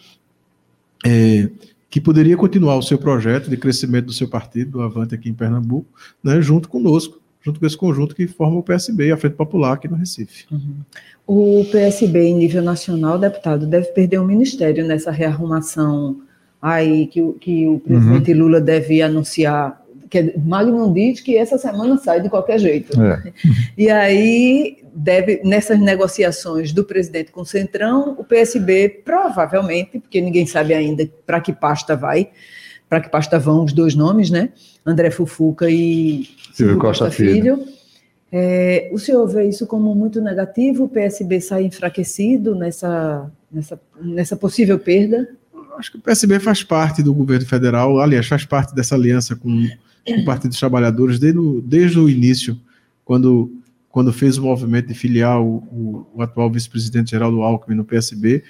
é, 1.04 1.50
que 1.90 2.00
poderia 2.00 2.38
continuar 2.38 2.78
o 2.78 2.84
seu 2.84 3.00
projeto 3.00 3.50
de 3.50 3.58
crescimento 3.58 4.06
do 4.06 4.14
seu 4.14 4.30
partido, 4.30 4.74
do 4.74 4.82
Avante 4.84 5.16
aqui 5.16 5.30
em 5.30 5.34
Pernambuco, 5.34 5.90
né, 6.24 6.40
junto 6.44 6.70
conosco. 6.70 7.20
junto 7.42 7.60
com 7.60 7.66
esse 7.66 7.76
conjunto 7.76 8.14
que 8.14 8.28
forma 8.28 8.60
o 8.60 8.64
PSB 8.64 9.08
e 9.08 9.12
a 9.12 9.18
Frente 9.18 9.34
Popular 9.34 9.74
aqui 9.74 9.88
no 9.88 9.96
Recife. 9.96 10.46
Uhum. 10.52 10.76
O 11.26 11.66
PSB, 11.72 12.20
em 12.20 12.36
nível 12.36 12.62
nacional, 12.62 13.18
deputado, 13.18 13.66
deve 13.66 13.88
perder 13.88 14.20
o 14.20 14.26
ministério 14.26 14.86
nessa 14.86 15.10
rearrumação 15.10 16.22
aí 16.64 17.08
que, 17.08 17.22
que 17.42 17.68
o 17.68 17.78
presidente 17.78 18.32
uhum. 18.32 18.40
Lula 18.40 18.62
deve 18.62 19.02
anunciar. 19.02 19.84
Que 20.10 20.34
Magno 20.38 20.94
diz 20.94 21.20
que 21.20 21.36
essa 21.36 21.58
semana 21.58 21.98
sai 21.98 22.22
de 22.22 22.30
qualquer 22.30 22.58
jeito. 22.58 23.00
É. 23.02 23.34
E 23.78 23.90
aí 23.90 24.78
deve, 24.96 25.42
nessas 25.44 25.78
negociações 25.78 26.72
do 26.72 26.86
presidente 26.86 27.32
com 27.32 27.42
o 27.42 27.46
Centrão, 27.46 28.16
o 28.18 28.24
PSB 28.24 29.02
provavelmente, 29.04 30.00
porque 30.00 30.22
ninguém 30.22 30.46
sabe 30.46 30.74
ainda 30.74 31.10
para 31.26 31.42
que 31.42 31.52
pasta 31.52 31.98
vai, 31.98 32.30
para 32.88 33.02
que 33.02 33.10
pasta 33.10 33.38
vão 33.38 33.66
os 33.66 33.74
dois 33.74 33.94
nomes, 33.94 34.30
né? 34.30 34.50
André 34.86 35.12
Fufuca 35.12 35.70
e 35.70 36.30
Silvio 36.54 36.78
Costa, 36.78 37.06
Costa 37.06 37.24
Filho. 37.24 37.58
Filho. 37.58 37.74
É, 38.32 38.90
o 38.94 38.98
senhor 38.98 39.28
vê 39.28 39.48
isso 39.48 39.68
como 39.68 39.94
muito 39.94 40.22
negativo? 40.22 40.86
O 40.86 40.90
PSB 40.90 41.42
sai 41.42 41.66
enfraquecido 41.66 42.56
nessa, 42.56 43.30
nessa, 43.52 43.80
nessa 44.02 44.36
possível 44.38 44.80
perda? 44.80 45.28
Acho 45.78 45.92
que 45.92 45.98
o 45.98 46.02
PSB 46.02 46.40
faz 46.40 46.64
parte 46.64 47.02
do 47.02 47.14
governo 47.14 47.46
federal, 47.46 48.00
aliás, 48.00 48.28
faz 48.28 48.46
parte 48.46 48.74
dessa 48.76 48.96
aliança 48.96 49.36
com, 49.36 49.68
com 50.06 50.14
o 50.14 50.26
Partido 50.26 50.50
dos 50.50 50.60
Trabalhadores 50.60 51.20
desde 51.20 51.40
o, 51.40 51.62
desde 51.62 52.00
o 52.00 52.10
início, 52.10 52.60
quando 53.04 53.52
quando 53.94 54.12
fez 54.12 54.40
o 54.40 54.42
movimento 54.42 54.88
de 54.88 54.96
filiar 54.96 55.40
o, 55.40 56.08
o, 56.16 56.22
atual 56.24 56.50
vice-presidente 56.50 57.12
Geraldo 57.12 57.44
Alckmin 57.44 57.76
no 57.76 57.86
PSB 57.86 58.44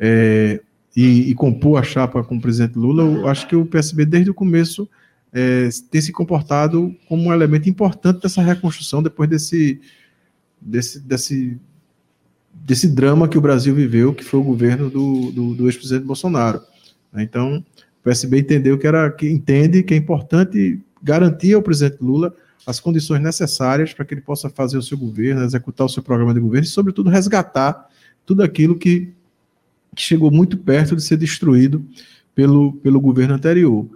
é, 0.00 0.60
e, 0.96 1.30
e 1.30 1.34
compor 1.36 1.78
a 1.78 1.82
chapa 1.84 2.24
com 2.24 2.36
o 2.36 2.40
presidente 2.40 2.76
Lula, 2.76 3.04
eu 3.04 3.28
acho 3.28 3.46
que 3.46 3.54
o 3.54 3.64
PSB, 3.64 4.04
desde 4.04 4.32
o 4.32 4.34
começo, 4.34 4.90
é, 5.32 5.68
tem 5.92 6.00
se 6.00 6.10
comportado 6.10 6.92
como 7.08 7.22
um 7.22 7.32
elemento 7.32 7.70
importante 7.70 8.20
dessa 8.20 8.42
reconstrução 8.42 9.00
depois 9.00 9.30
desse, 9.30 9.80
desse, 10.60 10.98
desse, 10.98 11.56
desse 12.64 12.88
drama 12.88 13.28
que 13.28 13.38
o 13.38 13.40
Brasil 13.40 13.74
viveu, 13.74 14.14
que 14.14 14.24
foi 14.24 14.38
o 14.38 14.44
governo 14.44 14.90
do, 14.90 15.32
do, 15.32 15.54
do 15.54 15.66
ex-presidente 15.66 16.06
Bolsonaro. 16.06 16.60
Então, 17.16 17.64
o 18.00 18.02
PSB 18.04 18.40
entendeu 18.40 18.78
que 18.78 18.86
era 18.86 19.10
que 19.10 19.28
entende 19.28 19.82
que 19.82 19.94
é 19.94 19.96
importante 19.96 20.78
garantir 21.02 21.54
ao 21.54 21.62
presidente 21.62 21.98
Lula 22.00 22.34
as 22.66 22.78
condições 22.78 23.20
necessárias 23.20 23.92
para 23.92 24.04
que 24.04 24.14
ele 24.14 24.20
possa 24.20 24.48
fazer 24.48 24.76
o 24.76 24.82
seu 24.82 24.96
governo, 24.96 25.42
executar 25.42 25.86
o 25.86 25.88
seu 25.88 26.02
programa 26.02 26.34
de 26.34 26.40
governo 26.40 26.66
e, 26.66 26.68
sobretudo, 26.68 27.10
resgatar 27.10 27.88
tudo 28.24 28.42
aquilo 28.42 28.76
que, 28.76 29.12
que 29.96 30.02
chegou 30.02 30.30
muito 30.30 30.56
perto 30.58 30.94
de 30.94 31.02
ser 31.02 31.16
destruído 31.16 31.84
pelo, 32.34 32.74
pelo 32.74 33.00
governo 33.00 33.34
anterior. 33.34 33.88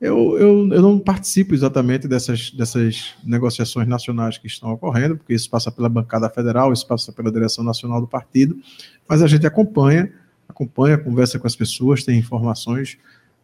Eu, 0.00 0.38
eu, 0.38 0.68
eu 0.72 0.82
não 0.82 0.98
participo 0.98 1.54
exatamente 1.54 2.08
dessas, 2.08 2.50
dessas 2.52 3.14
negociações 3.22 3.86
nacionais 3.86 4.38
que 4.38 4.46
estão 4.46 4.72
ocorrendo, 4.72 5.16
porque 5.16 5.34
isso 5.34 5.50
passa 5.50 5.70
pela 5.70 5.90
bancada 5.90 6.30
federal, 6.30 6.72
isso 6.72 6.86
passa 6.86 7.12
pela 7.12 7.30
direção 7.30 7.62
nacional 7.62 8.00
do 8.00 8.06
partido, 8.06 8.56
mas 9.06 9.22
a 9.22 9.26
gente 9.26 9.46
acompanha, 9.46 10.10
acompanha, 10.48 10.96
conversa 10.96 11.38
com 11.38 11.46
as 11.46 11.54
pessoas, 11.54 12.02
tem 12.02 12.18
informações, 12.18 12.96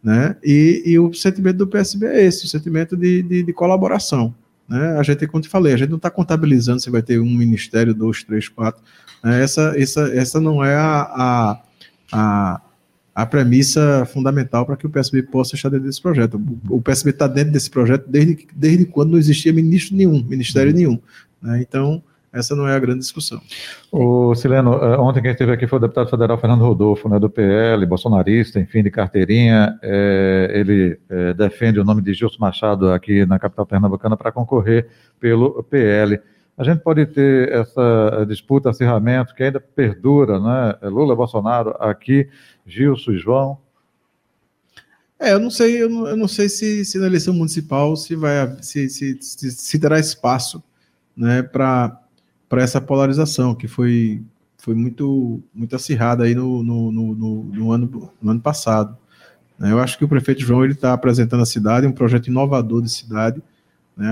né? 0.02 0.36
E, 0.42 0.82
e 0.86 0.98
o 0.98 1.12
sentimento 1.12 1.58
do 1.58 1.66
PSB 1.66 2.06
é 2.06 2.24
esse, 2.24 2.44
o 2.44 2.48
sentimento 2.48 2.96
de, 2.96 3.22
de, 3.22 3.42
de 3.42 3.52
colaboração. 3.52 4.34
Né? 4.68 4.96
A 4.98 5.02
gente, 5.02 5.26
como 5.26 5.42
te 5.42 5.48
falei, 5.48 5.72
a 5.72 5.76
gente 5.76 5.90
não 5.90 5.96
está 5.96 6.10
contabilizando 6.10 6.80
se 6.80 6.90
vai 6.90 7.02
ter 7.02 7.20
um 7.20 7.30
ministério, 7.30 7.94
dois, 7.94 8.22
três, 8.22 8.48
quatro. 8.48 8.82
Né? 9.22 9.42
Essa, 9.42 9.74
essa, 9.76 10.08
essa 10.14 10.40
não 10.40 10.64
é 10.64 10.74
a, 10.74 11.02
a, 11.02 11.62
a, 12.12 12.62
a 13.16 13.24
premissa 13.24 14.04
fundamental 14.04 14.66
para 14.66 14.76
que 14.76 14.86
o 14.86 14.90
PSB 14.90 15.22
possa 15.22 15.54
estar 15.54 15.70
dentro 15.70 15.86
desse 15.86 16.02
projeto. 16.02 16.38
O, 16.68 16.82
PSB 16.82 17.10
está 17.12 17.26
dentro 17.26 17.50
desse 17.50 17.70
projeto 17.70 18.04
desde, 18.06 18.46
desde 18.54 18.84
quando 18.84 19.12
não 19.12 19.18
existia 19.18 19.54
ministro 19.54 19.96
nenhum, 19.96 20.22
ministério 20.22 20.70
uhum. 20.70 20.76
nenhum. 20.76 20.98
Né? 21.40 21.64
Então, 21.66 22.02
essa 22.30 22.54
não 22.54 22.68
é 22.68 22.74
a 22.76 22.78
grande 22.78 22.98
discussão. 22.98 23.40
O 23.90 24.34
Sileno, 24.34 24.74
eh, 24.74 24.98
ontem 24.98 25.22
quem 25.22 25.30
esteve 25.30 25.50
aqui 25.50 25.66
foi 25.66 25.78
o 25.78 25.80
deputado 25.80 26.10
federal 26.10 26.36
Fernando 26.36 26.60
Rodolfo, 26.60 27.08
né, 27.08 27.18
do 27.18 27.30
PL, 27.30 27.86
bolsonarista, 27.86 28.60
enfim, 28.60 28.82
de 28.82 28.90
carteirinha. 28.90 29.78
É, 29.82 30.50
ele 30.52 30.98
é, 31.08 31.32
defende 31.32 31.80
o 31.80 31.84
nome 31.84 32.02
de 32.02 32.12
Gilson 32.12 32.36
Machado 32.38 32.92
aqui 32.92 33.24
na 33.24 33.38
capital 33.38 33.64
pernambucana 33.64 34.14
para 34.14 34.30
concorrer 34.30 34.88
pelo 35.18 35.62
PL. 35.62 36.20
A 36.56 36.64
gente 36.64 36.80
pode 36.80 37.04
ter 37.06 37.52
essa 37.52 38.24
disputa, 38.26 38.70
acirramento 38.70 39.34
que 39.34 39.42
ainda 39.42 39.60
perdura, 39.60 40.40
né? 40.40 40.88
Lula, 40.88 41.14
Bolsonaro, 41.14 41.76
aqui, 41.78 42.28
Gilson 42.66 43.14
João. 43.14 43.58
É, 45.18 45.32
eu 45.32 45.40
não 45.40 45.50
sei, 45.50 45.82
eu 45.82 45.88
não, 45.88 46.06
eu 46.06 46.16
não 46.16 46.28
sei 46.28 46.48
se, 46.48 46.84
se, 46.84 46.98
na 46.98 47.06
eleição 47.06 47.32
municipal 47.32 47.96
se 47.96 48.14
vai 48.14 48.56
se, 48.62 48.88
se, 48.88 49.16
se, 49.20 49.50
se 49.50 49.78
terá 49.78 49.98
espaço 49.98 50.62
né, 51.16 51.42
para 51.42 52.02
para 52.48 52.62
essa 52.62 52.80
polarização 52.80 53.54
que 53.54 53.66
foi, 53.66 54.22
foi 54.58 54.74
muito, 54.74 55.42
muito 55.54 55.74
acirrada 55.74 56.24
aí 56.24 56.34
no, 56.34 56.62
no, 56.62 56.92
no, 56.92 57.14
no, 57.44 57.72
ano, 57.72 58.12
no 58.20 58.30
ano 58.30 58.40
passado. 58.40 58.96
Né? 59.58 59.72
Eu 59.72 59.80
acho 59.80 59.98
que 59.98 60.04
o 60.04 60.08
prefeito 60.08 60.42
João 60.42 60.64
ele 60.64 60.74
está 60.74 60.92
apresentando 60.92 61.42
à 61.42 61.46
cidade 61.46 61.86
um 61.86 61.92
projeto 61.92 62.28
inovador 62.28 62.82
de 62.82 62.90
cidade. 62.90 63.42
Né? 63.96 64.08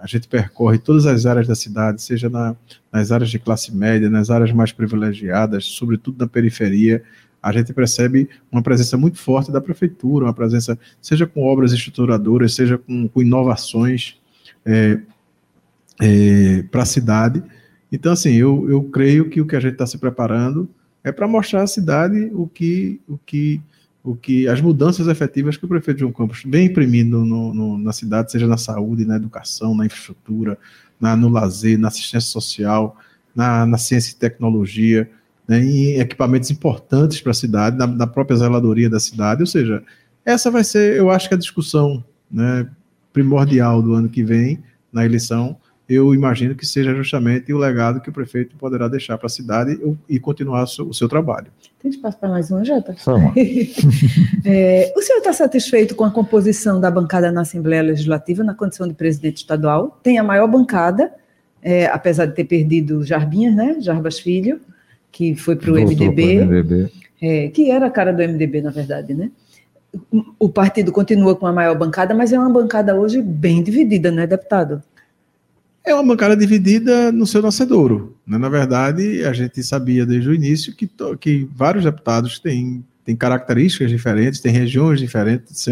A, 0.00 0.06
gente 0.06 0.28
percorre 0.28 0.78
todas 0.78 1.06
as 1.06 1.26
áreas 1.26 1.46
da 1.46 1.54
cidade, 1.54 2.00
seja 2.00 2.28
na, 2.28 2.54
nas 2.92 3.10
áreas 3.10 3.30
de 3.30 3.38
classe 3.38 3.74
média, 3.74 4.08
nas 4.08 4.30
áreas 4.30 4.52
mais 4.52 4.72
privilegiadas, 4.72 5.64
sobretudo 5.64 6.18
na 6.18 6.28
periferia. 6.28 7.02
A 7.42 7.52
gente 7.52 7.72
percebe 7.72 8.28
uma 8.52 8.62
presença 8.62 8.96
muito 8.96 9.18
forte 9.18 9.50
da 9.50 9.60
prefeitura, 9.60 10.26
uma 10.26 10.34
presença, 10.34 10.78
seja 11.00 11.26
com 11.26 11.42
obras 11.42 11.72
estruturadoras, 11.72 12.54
seja 12.54 12.78
com, 12.78 13.08
com 13.08 13.22
inovações. 13.22 14.16
É, 14.64 15.00
é, 16.00 16.62
para 16.70 16.82
a 16.82 16.86
cidade. 16.86 17.42
Então, 17.92 18.12
assim, 18.12 18.34
eu, 18.34 18.68
eu 18.68 18.82
creio 18.84 19.28
que 19.28 19.40
o 19.40 19.46
que 19.46 19.54
a 19.54 19.60
gente 19.60 19.74
está 19.74 19.86
se 19.86 19.98
preparando 19.98 20.68
é 21.04 21.12
para 21.12 21.28
mostrar 21.28 21.62
à 21.62 21.66
cidade 21.66 22.30
o 22.32 22.46
que, 22.46 23.00
o 23.06 23.18
que, 23.18 23.60
o 24.02 24.14
que 24.14 24.48
as 24.48 24.60
mudanças 24.60 25.08
efetivas 25.08 25.56
que 25.56 25.64
o 25.64 25.68
prefeito 25.68 26.00
João 26.00 26.12
Campos 26.12 26.42
vem 26.46 26.66
imprimindo 26.66 27.24
no, 27.24 27.52
no, 27.52 27.78
na 27.78 27.92
cidade, 27.92 28.32
seja 28.32 28.46
na 28.46 28.56
saúde, 28.56 29.04
na 29.04 29.16
educação, 29.16 29.74
na 29.74 29.84
infraestrutura, 29.84 30.58
na, 30.98 31.14
no 31.14 31.28
lazer, 31.28 31.78
na 31.78 31.88
assistência 31.88 32.30
social, 32.30 32.96
na, 33.34 33.66
na 33.66 33.78
ciência 33.78 34.12
e 34.12 34.16
tecnologia, 34.16 35.10
né, 35.46 35.62
em 35.62 36.00
equipamentos 36.00 36.50
importantes 36.50 37.20
para 37.20 37.32
a 37.32 37.34
cidade, 37.34 37.76
na, 37.76 37.86
na, 37.86 38.06
própria 38.06 38.36
zeladoria 38.36 38.88
da 38.88 39.00
cidade. 39.00 39.42
Ou 39.42 39.46
seja, 39.46 39.82
essa 40.24 40.50
vai 40.50 40.64
ser, 40.64 40.96
eu 40.96 41.10
acho 41.10 41.28
que 41.28 41.34
a 41.34 41.38
discussão 41.38 42.02
né, 42.30 42.68
primordial 43.12 43.82
do 43.82 43.94
ano 43.94 44.08
que 44.08 44.22
vem 44.22 44.62
na 44.92 45.04
eleição 45.04 45.56
eu 45.90 46.14
imagino 46.14 46.54
que 46.54 46.64
seja 46.64 46.94
justamente 46.94 47.52
o 47.52 47.58
legado 47.58 48.00
que 48.00 48.08
o 48.08 48.12
prefeito 48.12 48.54
poderá 48.56 48.86
deixar 48.86 49.18
para 49.18 49.26
a 49.26 49.30
cidade 49.30 49.76
e 50.08 50.20
continuar 50.20 50.62
o 50.62 50.94
seu, 50.94 51.08
trabalho. 51.08 51.48
Tem 51.82 51.90
espaço 51.90 52.16
para 52.16 52.28
mais 52.28 52.48
uma, 52.48 52.64
Jota? 52.64 52.94
é, 54.46 54.92
o 54.96 55.02
senhor 55.02 55.18
está 55.18 55.32
satisfeito 55.32 55.96
com 55.96 56.04
a 56.04 56.10
composição 56.12 56.80
da 56.80 56.92
bancada 56.92 57.32
na 57.32 57.40
Assembleia 57.40 57.82
Legislativa 57.82 58.44
na 58.44 58.54
condição 58.54 58.86
de 58.86 58.94
presidente 58.94 59.38
estadual? 59.38 59.98
Tem 60.00 60.16
a 60.16 60.22
maior 60.22 60.46
bancada, 60.46 61.12
é, 61.60 61.86
apesar 61.86 62.26
de 62.26 62.36
ter 62.36 62.44
perdido 62.44 63.02
Jarbinhas, 63.02 63.56
né? 63.56 63.76
Jarbas 63.80 64.20
Filho, 64.20 64.60
que 65.10 65.34
foi 65.34 65.56
para 65.56 65.72
o 65.72 65.74
MDB, 65.74 66.44
MDB. 66.44 66.92
É, 67.20 67.48
que 67.48 67.68
era 67.68 67.86
a 67.86 67.90
cara 67.90 68.12
do 68.12 68.22
MDB, 68.22 68.62
na 68.62 68.70
verdade, 68.70 69.12
né? 69.12 69.28
O 70.38 70.48
partido 70.48 70.92
continua 70.92 71.34
com 71.34 71.48
a 71.48 71.52
maior 71.52 71.76
bancada, 71.76 72.14
mas 72.14 72.32
é 72.32 72.38
uma 72.38 72.48
bancada 72.48 72.94
hoje 72.94 73.20
bem 73.20 73.60
dividida, 73.60 74.12
né, 74.12 74.24
deputado? 74.24 74.80
É 75.90 75.94
uma 75.94 76.04
bancada 76.04 76.36
dividida 76.36 77.12
no 77.12 77.26
seu 77.26 77.42
nascedouro. 77.42 78.16
Né? 78.26 78.38
Na 78.38 78.48
verdade, 78.48 79.24
a 79.24 79.32
gente 79.32 79.62
sabia 79.62 80.06
desde 80.06 80.28
o 80.28 80.34
início 80.34 80.74
que, 80.74 80.90
que 81.18 81.48
vários 81.54 81.84
deputados 81.84 82.38
têm, 82.38 82.84
têm 83.04 83.16
características 83.16 83.90
diferentes, 83.90 84.40
têm 84.40 84.52
regiões 84.52 85.00
diferentes, 85.00 85.66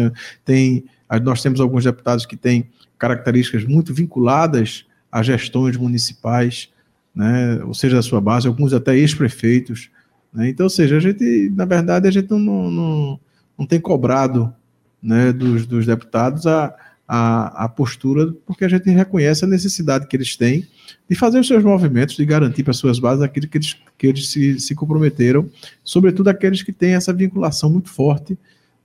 tem, 0.45 0.85
nós 1.23 1.41
temos 1.41 1.59
alguns 1.59 1.83
deputados 1.83 2.25
que 2.25 2.35
têm 2.35 2.69
características 2.97 3.63
muito 3.63 3.93
vinculadas 3.93 4.85
a 5.11 5.23
gestões 5.23 5.75
municipais, 5.75 6.69
né? 7.15 7.63
ou 7.63 7.73
seja, 7.73 7.95
da 7.95 8.01
sua 8.01 8.21
base, 8.21 8.47
alguns 8.47 8.73
até 8.73 8.95
ex-prefeitos. 8.95 9.89
Né? 10.33 10.49
Então, 10.49 10.65
ou 10.65 10.69
seja, 10.69 10.97
a 10.97 10.99
gente, 10.99 11.51
na 11.55 11.65
verdade, 11.65 12.07
a 12.07 12.11
gente 12.11 12.29
não, 12.29 12.39
não, 12.39 13.19
não 13.57 13.65
tem 13.65 13.79
cobrado 13.79 14.53
né, 15.01 15.31
dos, 15.31 15.65
dos 15.65 15.85
deputados 15.85 16.45
a 16.45 16.75
a, 17.11 17.65
a 17.65 17.67
postura, 17.67 18.31
porque 18.45 18.63
a 18.63 18.67
gente 18.67 18.87
reconhece 18.91 19.43
a 19.43 19.47
necessidade 19.47 20.05
que 20.05 20.15
eles 20.15 20.37
têm 20.37 20.67
de 21.09 21.15
fazer 21.15 21.39
os 21.39 21.47
seus 21.47 21.63
movimentos, 21.63 22.15
de 22.15 22.23
garantir 22.23 22.63
para 22.63 22.71
suas 22.71 22.99
bases 22.99 23.23
aquilo 23.23 23.47
que 23.47 23.57
eles, 23.57 23.75
que 23.97 24.05
eles 24.05 24.29
se, 24.29 24.59
se 24.59 24.75
comprometeram, 24.75 25.49
sobretudo 25.83 26.27
aqueles 26.27 26.61
que 26.61 26.71
têm 26.71 26.93
essa 26.93 27.11
vinculação 27.11 27.67
muito 27.71 27.89
forte 27.89 28.37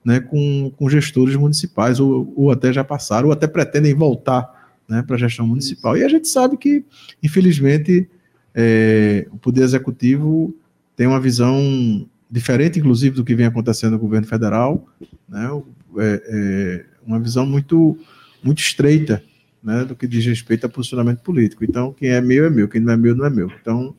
né, 0.03 0.19
com, 0.19 0.71
com 0.75 0.89
gestores 0.89 1.35
municipais, 1.35 1.99
ou, 1.99 2.33
ou 2.35 2.49
até 2.49 2.73
já 2.73 2.83
passaram, 2.83 3.27
ou 3.27 3.31
até 3.31 3.45
pretendem 3.45 3.93
voltar 3.93 4.73
né, 4.89 5.03
para 5.03 5.17
a 5.17 5.19
gestão 5.19 5.45
municipal. 5.45 5.95
E 5.95 6.03
a 6.03 6.09
gente 6.09 6.27
sabe 6.27 6.57
que, 6.57 6.83
infelizmente, 7.21 8.09
é, 8.55 9.27
o 9.31 9.37
Poder 9.37 9.61
Executivo 9.61 10.51
tem 10.95 11.05
uma 11.05 11.19
visão 11.19 12.07
diferente, 12.29 12.79
inclusive, 12.79 13.15
do 13.15 13.23
que 13.23 13.35
vem 13.35 13.45
acontecendo 13.45 13.93
no 13.93 13.99
governo 13.99 14.25
federal, 14.25 14.87
né, 15.29 15.47
é, 15.99 16.23
é, 16.27 16.85
uma 17.05 17.19
visão 17.19 17.45
muito 17.45 17.95
muito 18.45 18.59
estreita 18.59 19.23
né, 19.63 19.83
do 19.83 19.95
que 19.95 20.07
diz 20.07 20.25
respeito 20.25 20.65
a 20.65 20.69
posicionamento 20.69 21.21
político. 21.21 21.65
Então, 21.65 21.91
quem 21.91 22.09
é 22.09 22.21
meu 22.21 22.45
é 22.45 22.49
meu, 22.49 22.67
quem 22.67 22.79
não 22.79 22.93
é 22.93 22.97
meu 22.97 23.15
não 23.15 23.25
é 23.25 23.29
meu. 23.29 23.51
Então, 23.59 23.95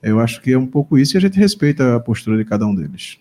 eu 0.00 0.20
acho 0.20 0.40
que 0.40 0.52
é 0.52 0.58
um 0.58 0.66
pouco 0.66 0.96
isso 0.96 1.16
e 1.16 1.18
a 1.18 1.20
gente 1.20 1.38
respeita 1.38 1.96
a 1.96 2.00
postura 2.00 2.36
de 2.36 2.44
cada 2.44 2.64
um 2.64 2.74
deles. 2.74 3.18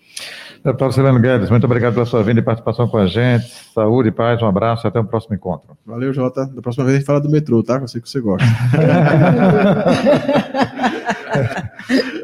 Deputado 0.64 0.94
Celano 0.94 1.20
Guedes, 1.20 1.50
muito 1.50 1.64
obrigado 1.64 1.94
pela 1.94 2.06
sua 2.06 2.24
vinda 2.24 2.40
e 2.40 2.44
participação 2.44 2.88
com 2.88 2.98
a 2.98 3.08
gente. 3.08 3.48
Saúde, 3.74 4.12
paz, 4.12 4.42
um 4.42 4.48
abraço 4.48 4.86
e 4.86 4.88
até 4.88 5.00
o 5.00 5.06
próximo 5.06 5.36
encontro. 5.36 5.78
Valeu, 5.86 6.14
Jota. 6.14 6.46
Da 6.46 6.62
próxima 6.62 6.86
vez 6.86 6.96
a 6.96 7.00
gente 7.00 7.08
fala 7.08 7.22
do 7.22 7.30
metrô, 7.30 7.64
tá? 7.64 7.78
Eu 7.78 7.88
sei 7.88 8.02
que 8.02 8.10
você 8.10 8.20
gosta. 8.20 8.46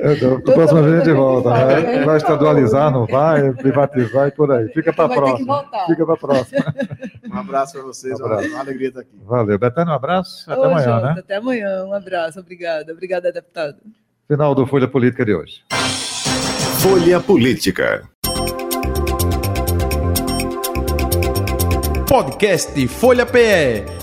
da 0.03 0.53
próxima 0.53 0.81
vez 0.81 0.95
a 0.95 0.97
gente 0.99 1.13
volta. 1.13 1.49
Né? 1.49 2.03
Vai 2.03 2.17
estadualizar, 2.17 2.91
não 2.91 3.05
vai, 3.05 3.53
privatizar 3.53 4.27
e 4.27 4.31
por 4.31 4.51
aí. 4.51 4.67
Fica 4.69 4.91
para 4.91 5.05
a 5.05 5.09
próxima. 5.09 5.65
Fica 5.87 6.05
para 6.05 6.13
a 6.13 6.17
próxima. 6.17 6.75
Um 7.31 7.37
abraço 7.37 7.73
para 7.73 7.81
vocês. 7.83 8.19
Um 8.19 8.25
abraço. 8.25 8.49
Uma 8.49 8.59
alegria 8.59 8.87
estar 8.89 8.99
aqui. 9.01 9.17
Valeu. 9.25 9.57
Betânia, 9.57 9.93
um 9.93 9.95
abraço. 9.95 10.51
Até 10.51 10.59
Ô, 10.59 10.63
amanhã, 10.65 10.83
Jota, 10.83 11.05
né? 11.05 11.15
Até 11.19 11.35
amanhã. 11.35 11.85
Um 11.85 11.93
abraço. 11.93 12.39
Obrigada. 12.39 12.91
Obrigada, 12.91 13.31
deputado. 13.31 13.77
Final 14.27 14.53
do 14.53 14.65
Folha 14.65 14.87
Política 14.87 15.25
de 15.25 15.33
hoje. 15.33 15.63
Folha 16.81 17.19
Política. 17.19 18.03
Podcast 22.07 22.87
Folha 22.87 23.25
PE. 23.25 24.02